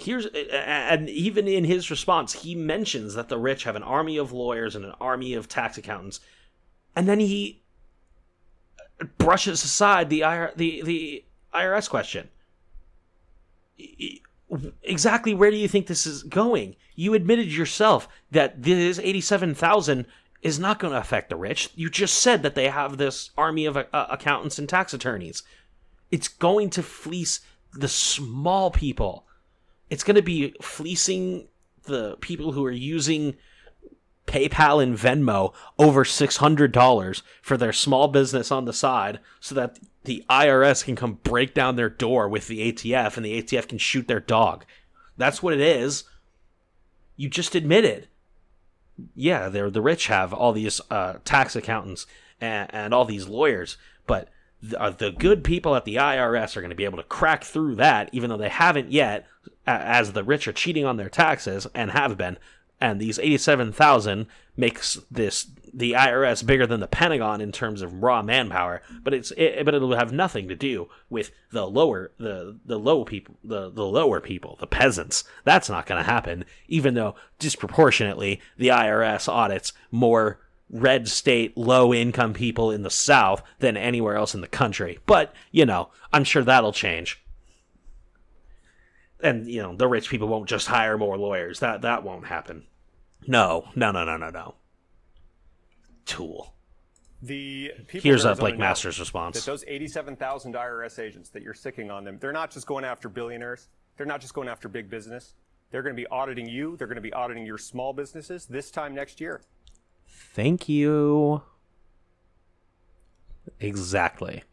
[0.00, 4.30] Here's and even in his response, he mentions that the rich have an army of
[4.30, 6.20] lawyers and an army of tax accountants,
[6.94, 7.62] and then he
[9.18, 12.28] brushes aside the IR, the the IRS question.
[14.84, 16.76] Exactly where do you think this is going?
[16.94, 20.06] You admitted yourself that this eighty-seven thousand
[20.42, 21.70] is not going to affect the rich.
[21.74, 25.42] You just said that they have this army of uh, accountants and tax attorneys.
[26.12, 27.40] It's going to fleece
[27.74, 29.24] the small people.
[29.90, 31.48] It's going to be fleecing
[31.84, 33.36] the people who are using
[34.26, 40.24] PayPal and Venmo over $600 for their small business on the side so that the
[40.30, 44.06] IRS can come break down their door with the ATF and the ATF can shoot
[44.06, 44.64] their dog.
[45.16, 46.04] That's what it is.
[47.16, 48.08] You just admitted.
[49.14, 52.06] Yeah, they're, the rich have all these uh, tax accountants
[52.40, 54.28] and, and all these lawyers, but
[54.62, 57.44] the, uh, the good people at the IRS are going to be able to crack
[57.44, 59.26] through that, even though they haven't yet,
[59.68, 62.38] as the rich are cheating on their taxes and have been
[62.80, 64.26] and these 87,000
[64.56, 69.32] makes this the IRS bigger than the Pentagon in terms of raw manpower, but it's
[69.32, 73.70] it, but it'll have nothing to do with the lower the the low people the
[73.70, 75.24] the lower people the peasants.
[75.44, 81.92] That's not going to happen, even though disproportionately the IRS audits more red state low
[81.92, 84.98] income people in the South than anywhere else in the country.
[85.06, 87.22] But you know, I'm sure that'll change.
[89.20, 91.60] And you know, the rich people won't just hire more lawyers.
[91.60, 92.66] That that won't happen.
[93.26, 94.54] No, no, no, no, no, no.
[96.06, 96.54] Tool.
[97.20, 99.36] The people Here's a Blake Masters response.
[99.36, 103.08] That those 87,000 IRS agents that you're sicking on them, they're not just going after
[103.08, 103.68] billionaires.
[103.96, 105.34] They're not just going after big business.
[105.70, 106.76] They're going to be auditing you.
[106.76, 109.42] They're going to be auditing your small businesses this time next year.
[110.06, 111.42] Thank you.
[113.60, 114.44] Exactly.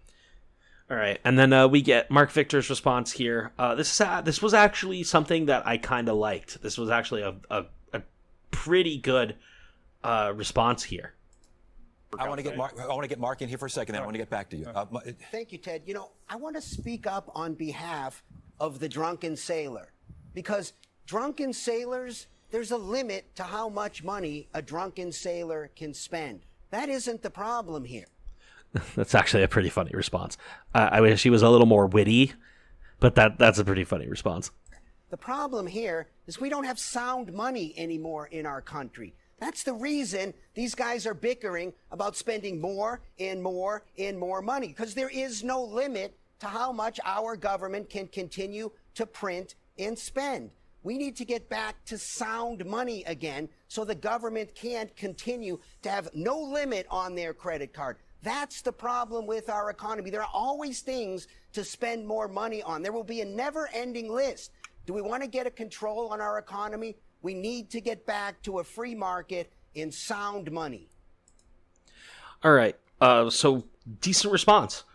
[0.89, 3.51] All right, and then uh, we get Marc Victor's response here.
[3.57, 6.61] Uh, this uh, this was actually something that I kind of liked.
[6.61, 8.01] This was actually a, a, a
[8.51, 9.35] pretty good
[10.03, 11.15] uh, response here.
[12.19, 12.79] I want to get Marc.
[12.79, 13.93] I want to get Marc in here for a second.
[13.93, 14.67] Then I want to get back to you.
[14.67, 14.85] Uh,
[15.31, 15.81] Thank you, Ted.
[15.87, 18.23] You know, I want to speak up on behalf
[18.59, 19.91] of the drunken sailor
[20.35, 20.73] because
[21.07, 26.41] drunken sailors, there's a limit to how much money a drunken sailor can spend.
[26.69, 28.05] That isn't the problem here.
[28.95, 30.38] That's actually a pretty funny response.
[30.73, 32.34] I wish he was a little more witty,
[32.99, 34.51] but that that's a pretty funny response.
[35.09, 39.13] The problem here is we don't have sound money anymore in our country.
[39.39, 44.69] That's the reason these guys are bickering about spending more and more and more money
[44.69, 49.97] because there is no limit to how much our government can continue to print and
[49.97, 50.51] spend.
[50.84, 55.89] We need to get back to sound money again so the government can't continue to
[55.89, 57.97] have no limit on their credit card.
[58.26, 60.09] That's the problem with our economy.
[60.09, 62.82] There are always things to spend more money on.
[62.82, 64.51] There will be a never ending list.
[64.88, 66.95] Do we want to get a control on our economy?
[67.21, 70.89] We need to get back to a free market in sound money.
[72.43, 72.76] All right.
[72.99, 73.65] Uh, so
[74.01, 74.86] decent response.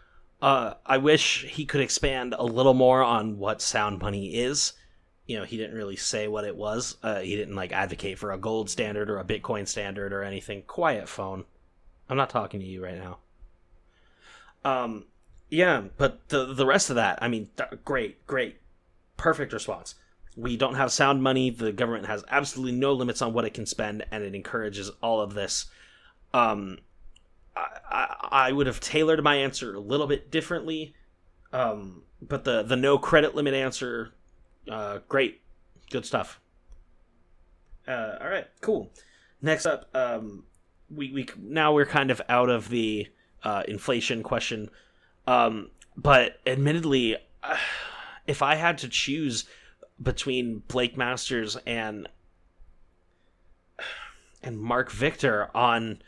[0.43, 4.73] Uh, I wish he could expand a little more on what sound money is.
[5.29, 6.97] You know, he didn't really say what it was.
[7.01, 10.63] Uh, he didn't like advocate for a gold standard or a Bitcoin standard or anything.
[10.63, 11.45] Quiet phone.
[12.11, 13.19] I'm not talking to you right now.
[14.65, 15.05] Um,
[15.49, 18.57] yeah, but the the rest of that, I mean, th- great, great,
[19.17, 19.95] perfect response.
[20.37, 21.51] We don't have sound money.
[21.51, 25.21] The government has absolutely no limits on what it can spend, and it encourages all
[25.21, 25.67] of this.
[26.35, 26.79] Um,
[27.57, 30.95] I, I, I would have tailored my answer a little bit differently,
[31.53, 34.13] um, but the the no credit limit answer,
[34.69, 35.41] uh, great,
[35.91, 36.41] good stuff.
[37.87, 38.91] Uh, all right, cool.
[39.43, 40.45] Next up, um,
[40.95, 43.09] we we now we're kind of out of the
[43.43, 44.71] uh, inflation question,
[45.27, 47.17] um, but admittedly,
[48.27, 49.45] if I had to choose
[50.03, 52.09] between Blake Masters and
[54.43, 56.03] and Marc Victor on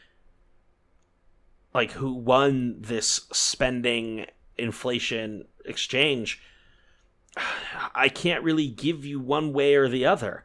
[1.75, 4.27] like who won this spending
[4.59, 6.43] inflation exchange,
[7.95, 10.45] I can't really give you one way or the other.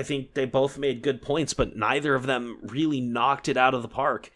[0.00, 3.74] I think they both made good points, but neither of them really knocked it out
[3.74, 4.32] of the park.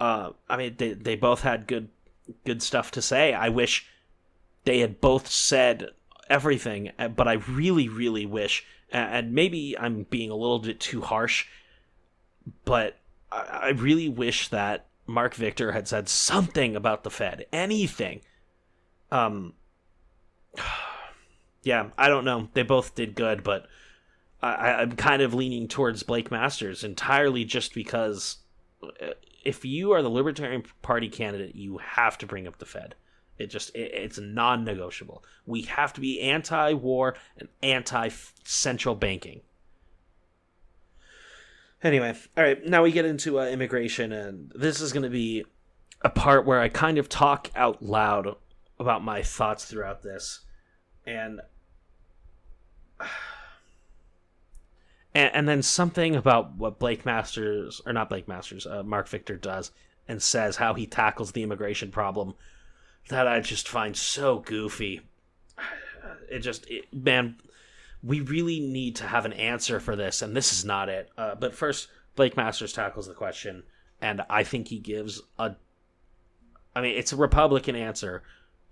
[0.00, 1.88] Uh, I mean, they they both had good
[2.44, 3.32] good stuff to say.
[3.32, 3.86] I wish
[4.64, 5.90] they had both said
[6.28, 11.02] everything, uh, but I really, really wish, and maybe I'm being a little bit too
[11.02, 11.46] harsh,
[12.64, 12.98] but
[13.30, 18.22] I, I really wish that Marc Victor had said something about the Fed, anything.
[19.12, 19.52] Um,
[21.62, 22.48] yeah, I don't know.
[22.52, 23.68] They both did good, but
[24.44, 28.38] I, I'm kind of leaning towards Blake Masters entirely just because
[28.82, 29.14] uh,
[29.44, 32.94] if you are the Libertarian Party candidate, you have to bring up the Fed.
[33.38, 35.24] It just it, it's non-negotiable.
[35.46, 39.40] We have to be anti-war and anti-central banking.
[41.82, 45.44] Anyway, all right, now we get into uh, immigration, and this is going to be
[46.00, 48.36] a part where I kind of talk out loud
[48.78, 50.40] about my thoughts throughout this,
[51.06, 51.40] and
[55.14, 59.36] and, and then something about what Blake Masters or not Blake Masters, uh, Marc Victor
[59.36, 59.70] does
[60.08, 62.34] and says how he tackles the immigration problem
[63.08, 65.02] that I just find so goofy.
[66.30, 67.36] It just it, man,
[68.02, 71.10] we really need to have an answer for this, and this is not it.
[71.16, 73.62] Uh, but first, Blake Masters tackles the question,
[74.00, 75.54] and I think he gives a.
[76.76, 78.22] I mean, it's a Republican answer,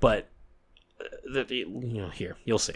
[0.00, 0.28] but
[1.00, 2.74] uh, you know, here you'll see.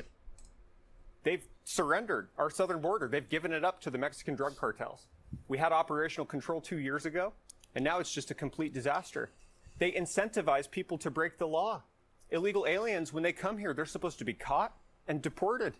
[1.25, 3.09] They've surrendered our southern border.
[3.09, 5.09] They've given it up to the Mexican drug cartels.
[5.49, 7.33] We had operational control two years ago,
[7.75, 9.31] and now it's just a complete disaster.
[9.79, 11.83] They incentivize people to break the law.
[12.31, 14.77] Illegal aliens, when they come here, they're supposed to be caught
[15.09, 15.75] and deported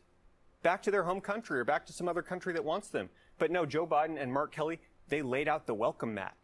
[0.65, 3.09] back to their home country or back to some other country that wants them.
[3.39, 6.35] But no, Joe Biden and Mark Kelly, they laid out the welcome mat.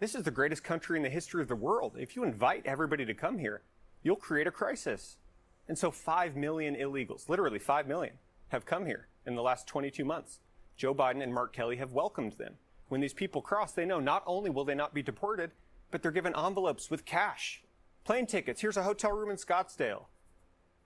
[0.00, 1.96] This is the greatest country in the history of the world.
[1.98, 3.62] If you invite everybody to come here,
[4.02, 5.16] you'll create a crisis.
[5.66, 8.12] And so 5 million illegals, literally 5 million,
[8.48, 10.40] have come here in the last 22 months.
[10.76, 12.54] Joe Biden and Mark Kelly have welcomed them.
[12.88, 15.50] When these people cross, they know not only will they not be deported,
[15.90, 17.62] but they're given envelopes with cash,
[18.04, 18.60] plane tickets.
[18.60, 20.04] Here's a hotel room in Scottsdale.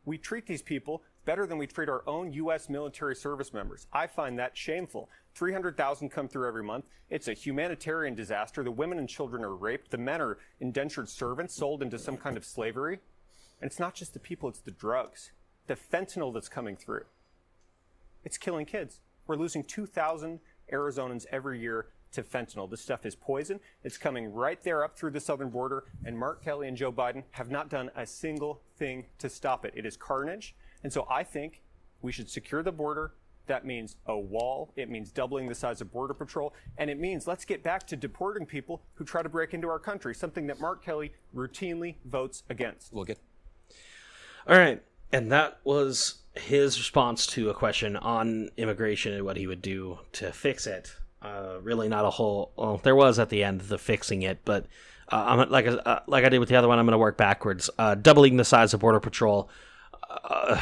[0.04, 2.68] We treat these people better than we treat our own U.S.
[2.68, 3.86] military service members.
[3.92, 5.10] I find that shameful.
[5.34, 6.86] 300,000 come through every month.
[7.10, 8.64] It's a humanitarian disaster.
[8.64, 9.90] The women and children are raped.
[9.90, 13.00] The men are indentured servants sold into some kind of slavery.
[13.60, 15.32] And it's not just the people, it's the drugs,
[15.66, 17.04] the fentanyl that's coming through.
[18.24, 19.00] It's killing kids.
[19.26, 20.40] We're losing 2,000
[20.72, 22.68] Arizonans every year to fentanyl.
[22.68, 23.60] This stuff is poison.
[23.84, 27.24] It's coming right there up through the southern border, and Mark Kelly and Joe Biden
[27.32, 29.72] have not done a single thing to stop it.
[29.76, 30.54] It is carnage.
[30.82, 31.62] And so I think
[32.02, 33.12] we should secure the border.
[33.46, 34.72] That means a wall.
[34.76, 36.54] It means doubling the size of Border Patrol.
[36.78, 39.78] And it means let's get back to deporting people who try to break into our
[39.78, 42.92] country, something that Mark Kelly routinely votes against.
[42.92, 43.18] We'll get
[44.46, 49.46] All right, and that was his response to a question on immigration and what he
[49.46, 50.94] would do to fix it.
[51.22, 52.52] Uh, really, not a whole.
[52.56, 54.66] Well, there was at the end the fixing it, but
[55.10, 56.78] uh, I'm like uh, like I did with the other one.
[56.78, 57.68] I'm going to work backwards.
[57.78, 59.50] Uh, doubling the size of border patrol.
[60.08, 60.58] Uh,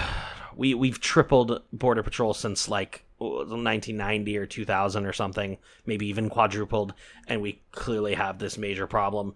[0.57, 6.95] we we've tripled border patrol since like 1990 or 2000 or something, maybe even quadrupled,
[7.29, 9.35] and we clearly have this major problem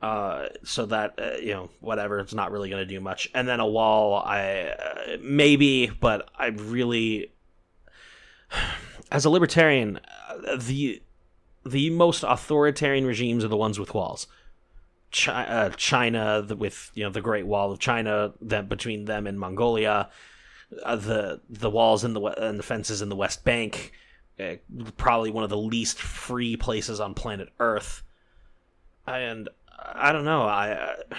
[0.00, 3.28] uh, so that uh, you know whatever it's not really going to do much.
[3.34, 7.32] And then a wall i uh, maybe but i really
[9.12, 11.02] as a libertarian uh, the
[11.66, 14.26] the most authoritarian regimes are the ones with walls.
[15.10, 19.26] Chi- uh, china the, with you know the great wall of china that between them
[19.26, 20.10] and mongolia
[20.70, 23.92] the the walls in the and the fences in the west bank
[24.96, 28.02] probably one of the least free places on planet earth.
[29.06, 30.42] And I don't know.
[30.42, 31.16] I uh,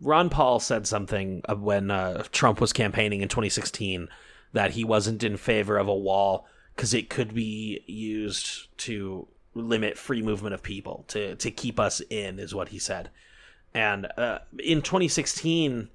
[0.00, 4.08] Ron Paul said something when uh, Trump was campaigning in 2016
[4.52, 9.98] that he wasn't in favor of a wall because it could be used to limit
[9.98, 13.10] free movement of people to to keep us in is what he said.
[13.74, 15.90] And uh, in 2016,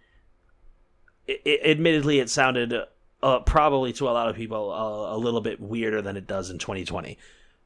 [1.28, 2.74] it, it, admittedly, it sounded
[3.22, 6.50] uh, probably to a lot of people uh, a little bit weirder than it does
[6.50, 7.18] in 2020.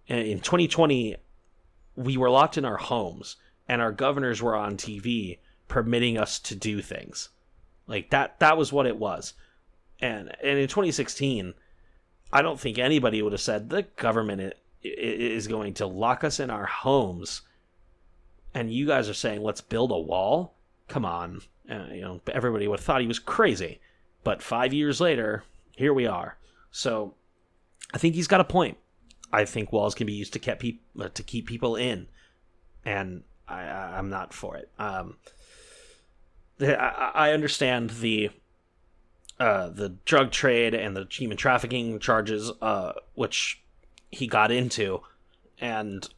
[0.08, 1.18] In 2020,
[1.96, 3.36] we were locked in our homes,
[3.70, 5.38] and our governors were on TV
[5.70, 7.30] permitting us to do things.
[7.88, 8.40] Like that.
[8.40, 9.34] That was what it was.
[10.02, 11.54] And and in 2016,
[12.34, 14.54] I don't think anybody would have said the government
[14.84, 17.42] is going to lock us in our homes
[18.54, 20.56] and you guys are saying let's build a wall
[20.88, 23.80] come on uh, you know everybody would have thought he was crazy
[24.24, 25.44] but five years later
[25.76, 26.38] here we are
[26.72, 27.14] so
[27.94, 28.78] i think he's got a point
[29.32, 32.08] i think walls can be used to keep people uh, to keep people in
[32.86, 34.70] and i i'm not for it.
[34.78, 35.18] Um
[36.62, 38.30] i, I understand the
[39.40, 43.64] uh, the drug trade and the human trafficking charges, uh, which
[44.12, 45.02] he got into,
[45.60, 46.10] and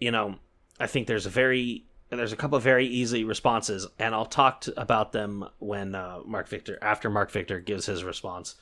[0.00, 0.36] you know,
[0.80, 4.62] I think there's a very there's a couple of very easy responses, and I'll talk
[4.62, 8.56] to, about them when uh, Marc Victor after Marc Victor gives his response,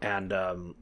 [0.00, 0.74] and um,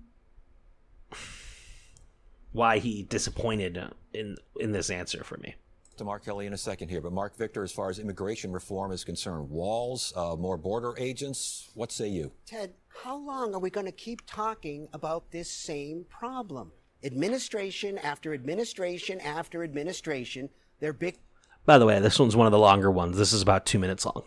[2.53, 3.79] why he disappointed
[4.15, 5.55] in in this answer for me
[5.99, 8.93] to Mark Kelly in a second here, but Marc Victor, as far as immigration reform
[8.93, 12.33] is concerned, walls, uh, more border agents, what say you?
[12.47, 16.73] Ted, how long are we going to keep talking about this same problem?
[17.05, 20.49] administration after administration after administration.
[20.81, 21.19] They're big.
[21.67, 23.17] By the way, this one's one of the longer ones.
[23.17, 24.25] This is about two minutes long.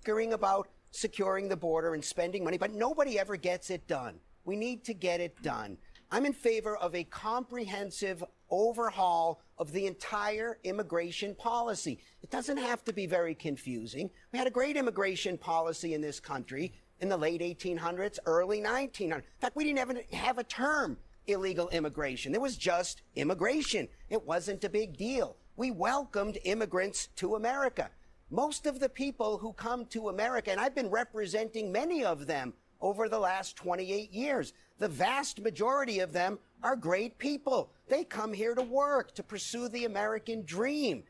[0.00, 4.18] Bickering about securing the border and spending money, but nobody ever gets it done.
[4.44, 5.76] We need to get it done.
[6.12, 12.00] I'm in favor of a comprehensive overhaul of the entire immigration policy.
[12.22, 14.10] It doesn't have to be very confusing.
[14.32, 19.18] We had a great immigration policy in this country in the late 1800s, early 1900s.
[19.18, 20.96] In fact, we didn't even have a term
[21.28, 22.32] illegal immigration.
[22.32, 23.86] There was just immigration.
[24.08, 25.36] It wasn't a big deal.
[25.56, 27.88] We welcomed immigrants to America.
[28.30, 32.54] Most of the people who come to America, and I've been representing many of them
[32.80, 37.70] over the last 28 years, the vast majority of them are great people.
[37.88, 41.04] They come here to work, to pursue the American dream.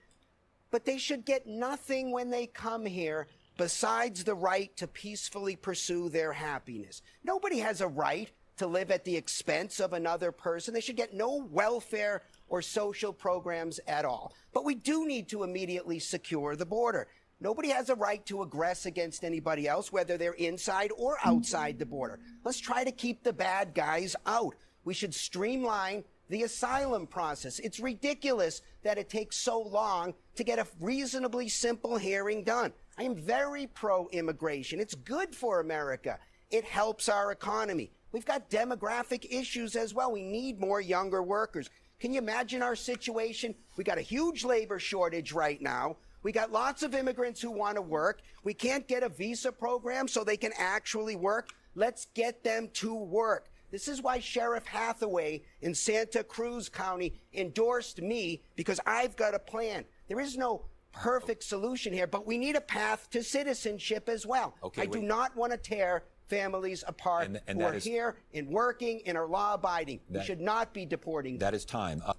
[0.71, 6.09] But they should get nothing when they come here besides the right to peacefully pursue
[6.09, 7.03] their happiness.
[7.25, 10.75] Nobody has a right to live at the expense of another person.
[10.75, 14.35] They should get no welfare or social programs at all.
[14.53, 17.09] But we do need to immediately secure the border.
[17.41, 21.87] Nobody has a right to aggress against anybody else, whether they're inside or outside the
[21.87, 22.21] border.
[22.45, 24.55] Let's try to keep the bad guys out.
[24.85, 27.59] We should streamline the asylum process.
[27.59, 32.73] It's ridiculous that it takes so long to get a reasonably simple hearing done.
[32.99, 34.79] I am very pro immigration.
[34.79, 36.19] It's good for America.
[36.51, 37.91] It helps our economy.
[38.13, 40.13] We've got demographic issues as well.
[40.13, 41.71] We need more younger workers.
[42.01, 43.55] Can you imagine our situation?
[43.77, 45.97] We got a huge labor shortage right now.
[46.23, 48.21] We got lots of immigrants who want to work.
[48.45, 51.51] We can't get a visa program so they can actually work.
[51.75, 53.49] Let's get them to work.
[53.71, 59.39] This is why Sheriff Hathaway in Santa Cruz County endorsed me because I've got a
[59.39, 59.85] plan.
[60.09, 64.55] There is no perfect solution here, but we need a path to citizenship as well.
[64.65, 68.17] Okay, I do not want to tear families apart and, and who are is- here
[68.35, 70.01] and working and are law abiding.
[70.09, 71.41] We should not be deporting them.
[71.41, 72.03] That is time.
[72.05, 72.15] Uh,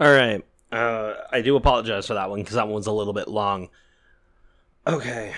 [0.00, 0.42] All right.
[0.70, 3.68] Uh, I do apologize for that one because that one's a little bit long.
[4.86, 5.32] Okay.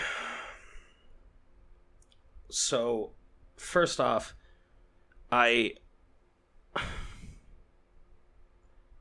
[2.51, 3.11] So,
[3.57, 4.35] first off,
[5.31, 5.75] I.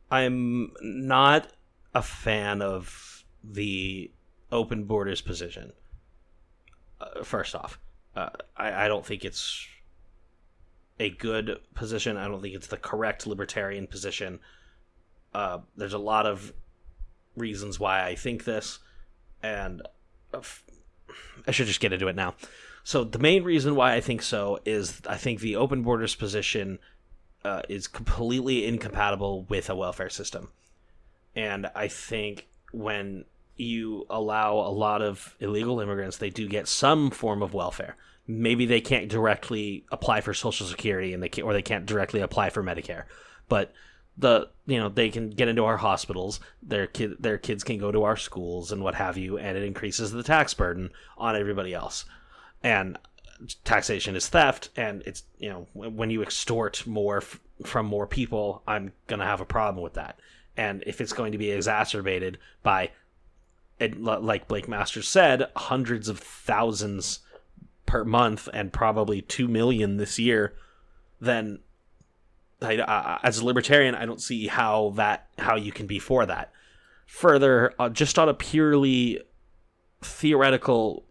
[0.10, 1.52] I'm not
[1.94, 4.10] a fan of the
[4.52, 5.74] open borders position.
[7.00, 7.80] Uh, first off,
[8.16, 9.68] uh, I, I don't think it's
[11.00, 12.18] a good position.
[12.18, 14.40] I don't think it's the correct libertarian position.
[15.34, 16.54] Uh, there's a lot of
[17.36, 18.80] reasons why I think this,
[19.44, 19.82] and
[20.34, 20.42] uh,
[21.48, 22.36] I should just get into it now.
[22.84, 26.80] So the main reason why I think so is I think the open borders position
[27.44, 30.50] uh, is completely incompatible with a welfare system,
[31.36, 33.26] and I think when
[33.58, 37.96] you allow a lot of illegal immigrants, they do get some form of welfare.
[38.28, 42.22] Maybe they can't directly apply for Social Security, and they can, or they can't directly
[42.22, 43.04] apply for Medicare,
[43.50, 43.72] but
[44.18, 47.92] the you know they can get into our hospitals their kid their kids can go
[47.92, 51.74] to our schools and what have you and it increases the tax burden on everybody
[51.74, 52.06] else.
[52.64, 52.98] And
[53.64, 58.64] taxation is theft and it's you know when you extort more f- from more people
[58.68, 60.20] i'm going to have a problem with that.
[60.58, 62.90] And if it's going to be exacerbated by
[63.80, 67.20] like Blake Masters said, hundreds of thousands
[67.86, 70.56] per month and probably 2 million this year,
[71.22, 71.60] then
[72.62, 76.26] I, uh, as a libertarian, I don't see how that how you can be for
[76.26, 76.52] that.
[77.06, 79.22] Further, uh, just on a purely
[80.02, 81.06] theoretical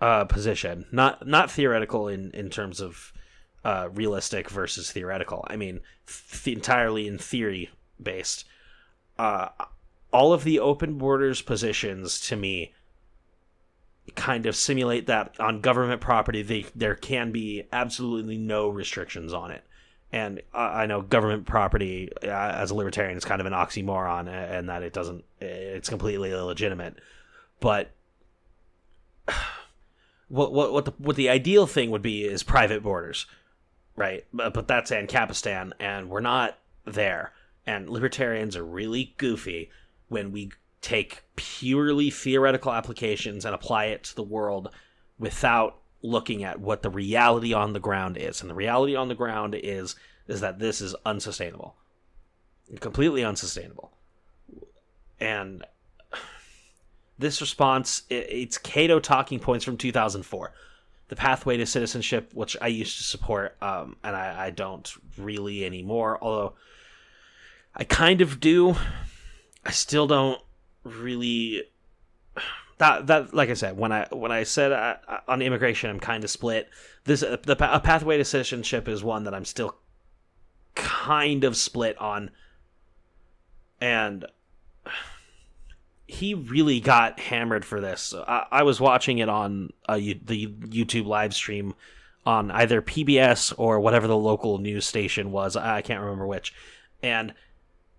[0.00, 3.12] uh, position, not not theoretical in in terms of
[3.64, 5.44] uh, realistic versus theoretical.
[5.48, 7.70] I mean, th- entirely in theory
[8.02, 8.44] based.
[9.18, 9.48] Uh,
[10.12, 12.72] all of the open borders positions to me
[14.14, 19.50] kind of simulate that on government property they, there can be absolutely no restrictions on
[19.50, 19.64] it
[20.12, 24.68] and I know government property uh, as a libertarian is kind of an oxymoron and
[24.68, 26.96] that it doesn't it's completely illegitimate.
[27.60, 27.90] But
[30.28, 33.26] what what what the what the ideal thing would be is private borders
[33.98, 34.24] right?
[34.32, 36.56] But, but that's Ancapistan and we're not
[36.86, 37.32] there.
[37.66, 39.70] And libertarians are really goofy
[40.08, 44.70] when we take purely theoretical applications and apply it to the world
[45.18, 48.40] without looking at what the reality on the ground is.
[48.40, 49.96] And the reality on the ground is
[50.26, 51.74] is that this is unsustainable.
[52.80, 53.92] Completely unsustainable.
[55.18, 55.64] And
[57.18, 60.52] this response it's Cato talking points from 2004.
[61.08, 65.64] The pathway to citizenship, which I used to support, um, and I, I don't really
[65.64, 66.52] anymore, although
[67.74, 68.76] I kind of do.
[69.64, 70.40] I still don't
[70.84, 71.64] really
[72.78, 76.24] that that like I said when I when I said uh, on immigration I'm kind
[76.24, 76.68] of split.
[77.04, 79.76] This uh, the a pathway to citizenship is one that I'm still
[80.74, 82.30] kind of split on,
[83.80, 84.24] and
[86.06, 88.14] he really got hammered for this.
[88.16, 91.74] I, I was watching it on uh, the YouTube live stream
[92.24, 95.56] on either PBS or whatever the local news station was.
[95.56, 96.54] I can't remember which,
[97.02, 97.34] and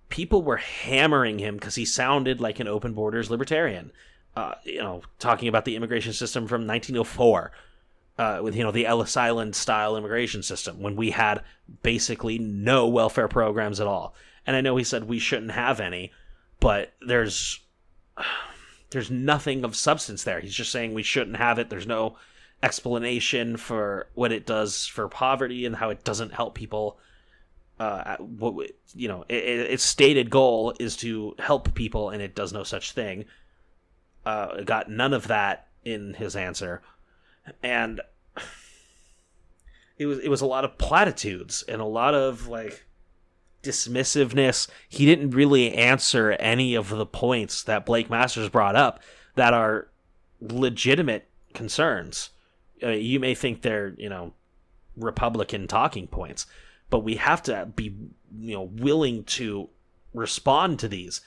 [0.10, 3.92] people were hammering him because he sounded like an open borders libertarian.
[4.40, 7.52] Uh, you know, talking about the immigration system from 1904,
[8.18, 11.44] uh, with you know the Ellis Island style immigration system when we had
[11.84, 14.16] basically no welfare programs at all.
[14.48, 16.14] And I know he said we shouldn't have any,
[16.62, 17.60] but there's
[18.92, 20.40] there's nothing of substance there.
[20.40, 21.70] He's just saying we shouldn't have it.
[21.70, 22.16] There's no
[22.64, 26.98] explanation for what it does for poverty and how it doesn't help people
[27.80, 32.52] uh, what you know, it, its stated goal is to help people, and it does
[32.52, 33.26] no such thing.
[34.30, 36.82] Uh, got none of that in his answer,
[37.64, 38.02] and
[39.98, 42.86] it was it was a lot of platitudes and a lot of like
[43.64, 44.68] dismissiveness.
[44.88, 49.02] He didn't really answer any of the points that Blake Masters brought up
[49.36, 49.88] that are
[50.42, 52.30] legitimate concerns.
[52.82, 54.34] You may think they're you know
[54.96, 56.46] Republican talking points
[56.90, 57.96] but we have to be
[58.40, 59.70] you know willing to
[60.14, 61.22] respond to these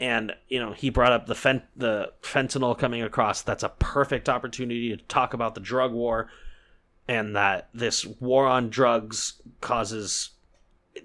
[0.00, 3.42] and you know he brought up the fent- the fentanyl coming across.
[3.42, 6.30] That's a perfect opportunity to talk about the drug war
[7.06, 10.30] and that this war on drugs causes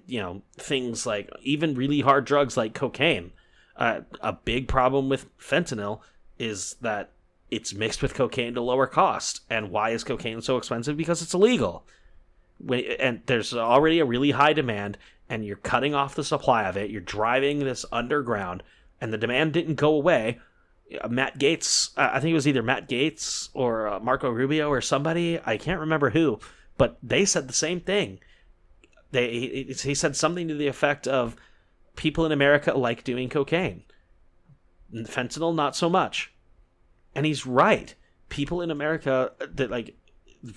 [0.07, 3.31] you know things like even really hard drugs like cocaine.
[3.75, 5.99] Uh, a big problem with fentanyl
[6.39, 7.11] is that
[7.51, 9.41] it's mixed with cocaine to lower cost.
[9.49, 10.95] And why is cocaine so expensive?
[10.95, 11.85] Because it's illegal.
[12.57, 14.97] When and there's already a really high demand
[15.29, 16.89] and you're cutting off the supply of it.
[16.89, 18.63] You're driving this underground
[18.99, 20.39] and the demand didn't go away
[21.01, 24.81] uh, Matt Gaetz, I think it was either Matt Gaetz or uh, Marco Rubio or
[24.81, 26.39] somebody I can't remember who
[26.77, 28.19] but they said the same thing.
[29.11, 31.35] They he, said something to the effect of
[31.95, 33.83] people in America like doing cocaine.
[34.93, 36.33] Fentanyl not so much.
[37.13, 37.95] And he's right.
[38.29, 39.95] People in America uh, that like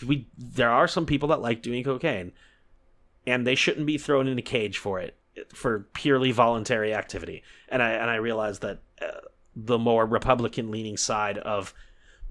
[0.06, 2.32] we there are some people that like doing cocaine
[3.26, 5.16] and they shouldn't be thrown in a cage for it
[5.54, 7.42] for purely voluntary activity.
[7.68, 9.20] And i and i realize that uh,
[9.56, 11.74] the more republican leaning side of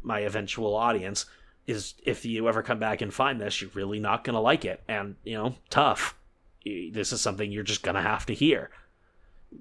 [0.02, 1.26] my eventual audience
[1.68, 4.66] is if you ever come back and find this you're really not going to like
[4.66, 4.82] it.
[4.88, 6.16] And you know tough.
[6.66, 8.72] This is something you're just going to have to hear.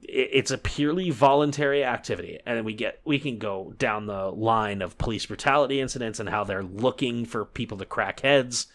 [0.03, 2.41] It's a purely voluntary activity.
[2.47, 6.45] And we get we can go down the line of police brutality incidents and how
[6.45, 8.69] they're looking for people to crack heads.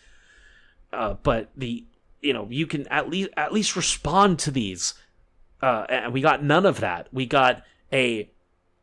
[0.94, 1.86] Uh, but the
[2.22, 4.94] you know you can at least at least respond to these
[5.62, 8.30] uh, and we got none of that we got a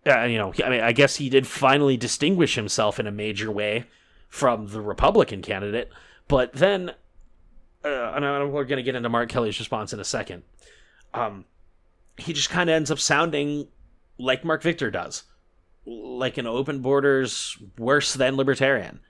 [0.06, 3.50] uh, you know i mean i guess he did finally distinguish himself in a major
[3.50, 3.84] way
[4.28, 5.90] from the republican candidate
[6.28, 6.90] but then
[7.84, 10.42] uh, and we're going to get into mark kelly's response in a second
[11.14, 11.44] um
[12.18, 13.68] he just kind of ends up sounding
[14.18, 15.22] like marc Victor does,
[15.86, 19.00] like an open borders worse than libertarian.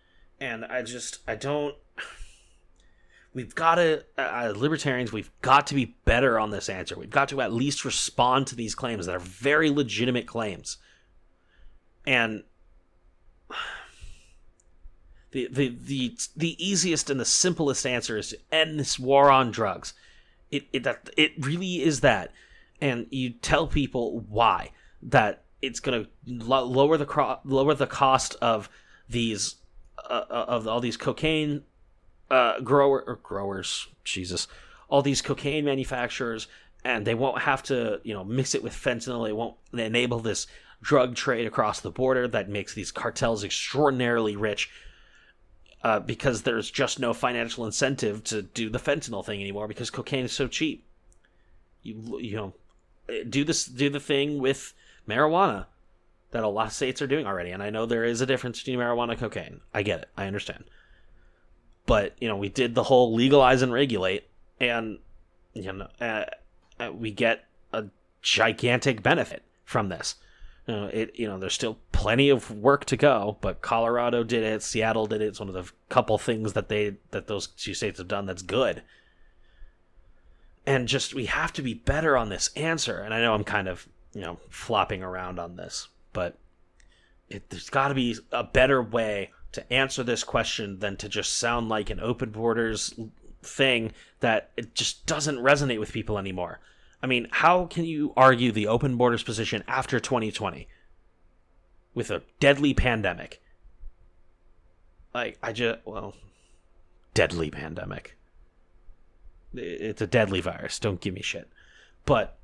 [0.40, 1.74] And I just I don't.
[3.39, 5.12] We've got to uh, libertarians.
[5.12, 6.99] We've got to be better on this answer.
[6.99, 10.78] We've got to at least respond to these claims that are very legitimate claims.
[12.05, 12.43] and
[15.30, 19.53] the the the the easiest and the simplest answer is to end this war on
[19.53, 19.95] drugs.
[20.51, 22.32] It it that it really is that,
[22.80, 27.86] and you tell people why that it's going to lo- lower the cro- lower the
[27.86, 28.68] cost of
[29.09, 29.55] these
[30.11, 31.62] uh, of all these cocaine
[32.30, 33.88] uh, grower or growers.
[34.04, 34.48] Jesus,
[34.88, 36.48] all these cocaine manufacturers,
[36.84, 39.26] and they won't have to you know mix it with fentanyl.
[39.26, 40.46] They won't enable this
[40.80, 44.70] drug trade across the border that makes these cartels extraordinarily rich
[45.82, 50.24] uh, because there's just no financial incentive to do the fentanyl thing anymore because cocaine
[50.24, 50.84] is so cheap.
[51.82, 52.54] You you know
[53.28, 54.74] do this do the thing with
[55.08, 55.66] marijuana
[56.30, 58.58] that a lot of states are doing already, and I know there is a difference
[58.58, 59.60] between marijuana and cocaine.
[59.72, 60.64] I get it, I understand,
[61.89, 64.28] but you know we did the whole legalize and regulate,
[64.61, 64.99] and
[65.55, 66.24] you know uh,
[66.78, 67.86] uh, we get a
[68.22, 70.16] gigantic benefit from this.
[70.66, 74.43] You know, it you know there's still plenty of work to go, but Colorado did
[74.45, 75.28] it, Seattle did it.
[75.28, 78.43] It's one of the couple things that they that those two states have done that's
[78.43, 78.82] good.
[80.66, 83.01] And just we have to be better on this answer.
[83.01, 86.36] And I know I'm kind of you know flopping around on this, but
[87.30, 91.36] it, there's got to be a better way to answer this question than to just
[91.36, 92.94] sound like an open borders
[93.42, 96.61] thing that it just doesn't resonate with people anymore.
[97.03, 100.68] I mean, how can you argue the open borders position after 2020
[101.94, 103.40] with a deadly pandemic?
[105.14, 106.14] Like, I just, well,
[107.14, 108.16] deadly pandemic.
[109.55, 110.78] It's a deadly virus.
[110.78, 111.49] Don't give me shit.
[112.05, 112.36] But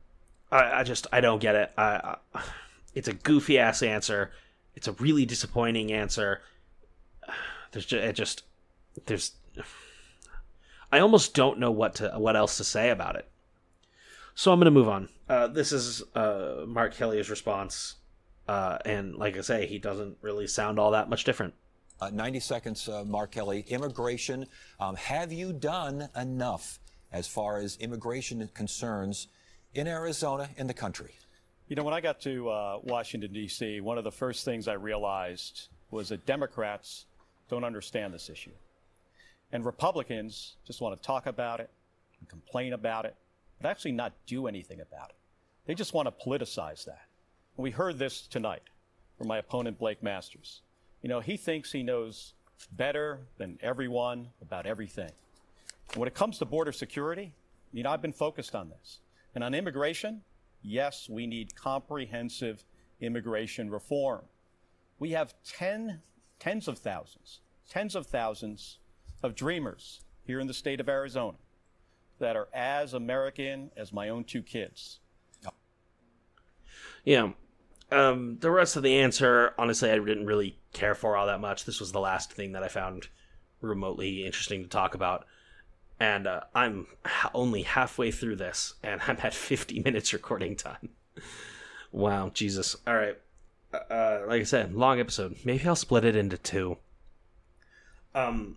[0.51, 1.73] I, I just, I don't get it.
[1.77, 2.43] I, I
[2.95, 4.31] it's a goofy ass answer.
[4.75, 6.43] It's a really disappointing answer.
[7.73, 8.43] There's just, it just,
[9.07, 9.33] there's,
[10.93, 13.29] I almost don't know what to, what else to say about it.
[14.35, 15.09] So I'm going to move on.
[15.29, 17.97] Uh, this is uh, Mark Kelly's response,
[18.49, 21.55] uh, and like I say, he doesn't really sound all that much different.
[22.01, 23.65] Uh, 90 seconds, uh, Mark Kelly.
[23.69, 24.47] Immigration.
[24.81, 26.81] Um, have you done enough
[27.13, 29.29] as far as immigration concerns
[29.73, 31.15] in Arizona, in the country?
[31.69, 34.75] You know, when I got to uh, Washington, D.C., one of the first things I
[34.75, 37.07] realized was that Democrats
[37.49, 38.53] don't understand this issue.
[39.53, 41.71] And Republicans just want to talk about it
[42.21, 43.15] and complain about it,
[43.61, 45.17] but actually not do anything about it.
[45.67, 47.07] They just want to politicize that.
[47.57, 48.63] We heard this tonight
[49.17, 50.63] from my opponent, Blake Masters.
[51.03, 52.35] You know, he thinks he knows
[52.73, 55.11] better than everyone about everything.
[55.93, 57.33] And when it comes to border security,
[57.73, 58.99] you know, I've been focused on this.
[59.35, 60.23] And on immigration,
[60.63, 62.65] yes, we need comprehensive
[63.01, 64.23] immigration reform.
[64.99, 66.01] We have 10,
[66.45, 67.41] tens of thousands,
[67.71, 68.79] tens of thousands
[69.23, 71.39] of dreamers here in the state of Arizona
[72.19, 75.01] that are as American as my own two kids.
[77.05, 77.31] Yeah.
[77.91, 81.65] Um, the rest of the answer, honestly, I didn't really care for all that much.
[81.65, 83.09] This was the last thing that I found
[83.63, 85.25] remotely interesting to talk about.
[85.99, 86.89] And uh, I'm
[87.35, 90.91] only halfway through this, and I'm at 50 minutes recording time.
[91.93, 92.77] wow, Jesus.
[92.87, 93.17] All right.
[93.91, 95.37] Uh, like I said, long episode.
[95.45, 96.79] Maybe I'll split it into two.
[98.15, 98.57] Um,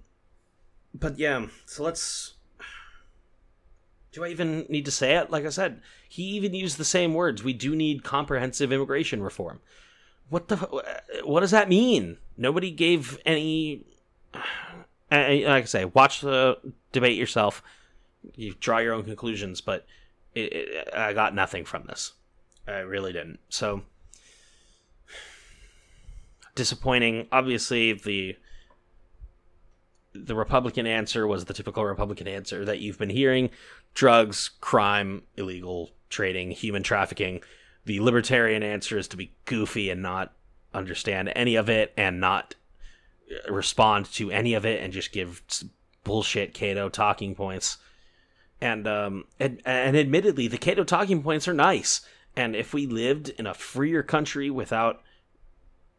[0.93, 2.34] but yeah, so let's.
[4.11, 5.30] Do I even need to say it?
[5.30, 7.43] Like I said, he even used the same words.
[7.43, 9.59] We do need comprehensive immigration reform.
[10.30, 10.57] What the?
[11.24, 12.18] What does that mean?
[12.38, 13.86] Nobody gave any.
[15.09, 16.57] Like I say, watch the
[16.91, 17.63] debate yourself.
[18.36, 19.86] You draw your own conclusions, but
[20.36, 22.11] it, it, I got nothing from this.
[22.68, 23.39] I really didn't.
[23.47, 23.84] So
[26.58, 27.28] disappointing.
[27.32, 28.36] Obviously, the
[30.14, 33.49] the Republican answer was the typical Republican answer that you've been hearing:
[33.93, 37.41] drugs, crime, illegal trading, human trafficking.
[37.86, 40.34] The libertarian answer is to be goofy and not
[40.74, 42.55] understand any of it and not
[43.49, 45.41] respond to any of it and just give
[46.03, 47.78] bullshit Cato talking points.
[48.60, 52.01] And um and, and admittedly, the Cato talking points are nice.
[52.36, 55.01] And if we lived in a freer country without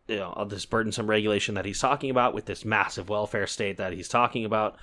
[0.09, 3.92] you know this burdensome regulation that he's talking about, with this massive welfare state that
[3.92, 4.76] he's talking about,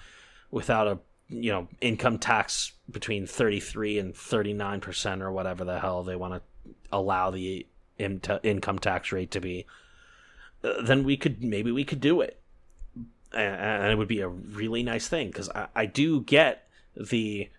[0.52, 6.04] without a you know income tax between 33 and 39 percent or whatever the hell
[6.04, 6.42] they want to
[6.92, 7.66] allow the
[7.98, 9.66] in- income tax rate to be
[10.66, 12.40] uh, then we could maybe we could do it.
[13.34, 17.50] And, and it would be a really nice thing because I, I do get the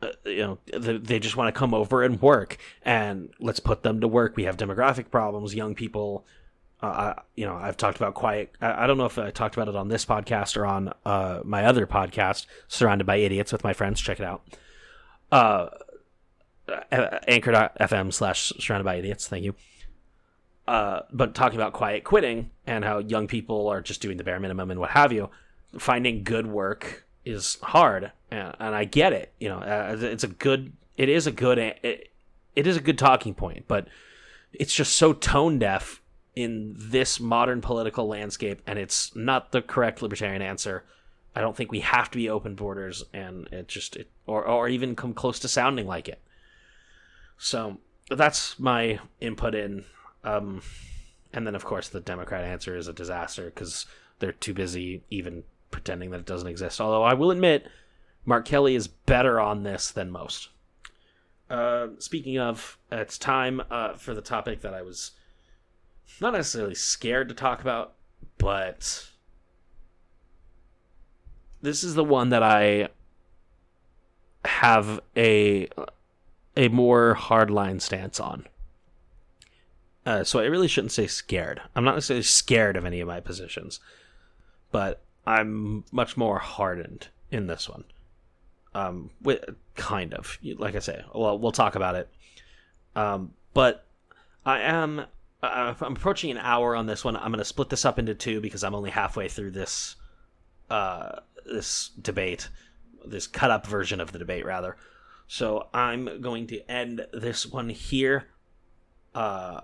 [0.00, 3.82] uh, you know the, they just want to come over and work and let's put
[3.82, 4.36] them to work.
[4.36, 6.24] We have demographic problems young people
[6.82, 8.54] uh, I, you know i've talked about quiet.
[8.60, 11.40] I, I, don't know if i talked about it on this podcast or on uh,
[11.44, 14.00] my other podcast surrounded by idiots with my friends.
[14.00, 14.42] Check it out.
[15.30, 15.68] Uh,
[17.26, 19.26] anchor.fm slash surrounded by idiots.
[19.26, 19.54] Thank you.
[20.66, 24.38] Uh, but talking about quiet quitting and how young people are just doing the bare
[24.38, 25.30] minimum and what have you,
[25.78, 29.32] finding good work is hard, and, and I get it.
[29.40, 32.10] You know, uh, it's a good, it is a good, it,
[32.54, 33.88] it is a good talking point, but
[34.52, 36.02] it's just so tone deaf
[36.38, 40.84] in this modern political landscape, and it's not the correct libertarian answer.
[41.34, 44.68] I don't think we have to be open borders, and it just it, or or
[44.68, 46.22] even come close to sounding like it.
[47.38, 47.78] So
[48.08, 49.84] that's my input in.
[50.22, 50.62] Um,
[51.32, 53.86] and then, of course, the Democrat answer is a disaster because
[54.20, 56.80] they're too busy even pretending that it doesn't exist.
[56.80, 57.66] Although I will admit,
[58.24, 60.50] Mark Kelly is better on this than most.
[61.50, 65.10] Uh, speaking of, it's time uh, for the topic that I was
[66.20, 67.94] not necessarily scared to talk about,
[68.38, 69.08] but
[71.62, 72.88] this is the one that I
[74.44, 75.68] have a
[76.56, 78.46] a more hardline stance on.
[80.04, 81.60] Uh, so I really shouldn't say scared.
[81.76, 83.78] I'm not necessarily scared of any of my positions,
[84.72, 87.84] but I'm much more hardened in this one.
[88.74, 89.44] Um, with,
[89.76, 91.04] kind of, like I say.
[91.14, 92.08] Well, we'll talk about it.
[92.96, 93.84] Um, but
[94.46, 95.04] I am.
[95.42, 97.16] Uh, I'm approaching an hour on this one.
[97.16, 99.96] I'm going to split this up into two because I'm only halfway through this.
[100.70, 102.48] Uh, this debate,
[103.04, 104.76] this cut up version of the debate, rather.
[105.26, 108.28] So I'm going to end this one here.
[109.14, 109.60] Uh,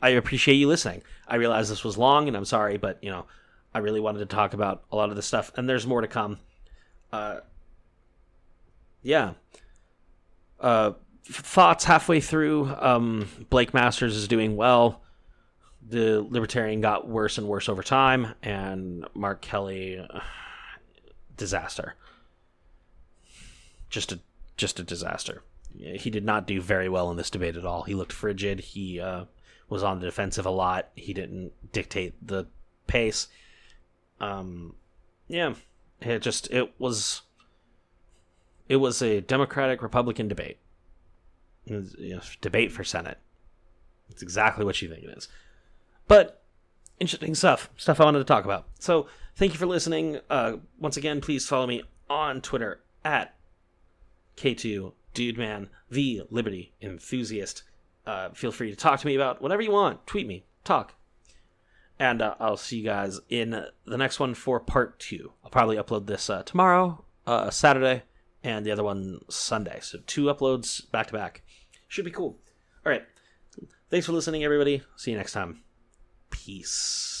[0.00, 1.02] I appreciate you listening.
[1.26, 3.26] I realize this was long, and I'm sorry, but you know,
[3.74, 6.08] I really wanted to talk about a lot of this stuff, and there's more to
[6.08, 6.38] come.
[7.12, 7.40] Uh,
[9.02, 9.32] yeah.
[10.60, 10.92] Uh,
[11.30, 12.74] thoughts halfway through.
[12.78, 15.02] Um, Blake Masters is doing well.
[15.86, 20.20] The Libertarian got worse and worse over time, and Mark Kelly, uh,
[21.36, 21.94] disaster.
[23.88, 24.20] Just a
[24.56, 25.42] just a disaster.
[25.78, 27.82] He did not do very well in this debate at all.
[27.82, 28.60] He looked frigid.
[28.60, 29.26] He uh,
[29.68, 30.88] was on the defensive a lot.
[30.96, 32.46] He didn't dictate the
[32.86, 33.28] pace.
[34.20, 34.74] Um,
[35.28, 35.54] yeah,
[36.00, 37.22] it just it was
[38.68, 40.58] it was a Democratic Republican debate.
[41.68, 43.18] You know, debate for Senate.
[44.10, 45.28] It's exactly what you think it is.
[46.06, 46.42] But
[46.98, 48.66] interesting stuff, stuff I wanted to talk about.
[48.78, 49.06] So
[49.36, 50.18] thank you for listening.
[50.30, 53.34] Uh, once again, please follow me on Twitter at
[54.36, 57.64] K2 Dude the Liberty Enthusiast.
[58.06, 60.06] Uh, feel free to talk to me about whatever you want.
[60.06, 60.94] Tweet me, talk.
[61.98, 65.32] And uh, I'll see you guys in the next one for part two.
[65.42, 68.04] I'll probably upload this uh, tomorrow, uh, Saturday,
[68.44, 69.80] and the other one Sunday.
[69.82, 71.42] So two uploads back to back.
[71.88, 72.38] Should be cool.
[72.86, 73.04] All right.
[73.90, 74.82] Thanks for listening, everybody.
[74.96, 75.62] See you next time.
[76.30, 77.17] Peace.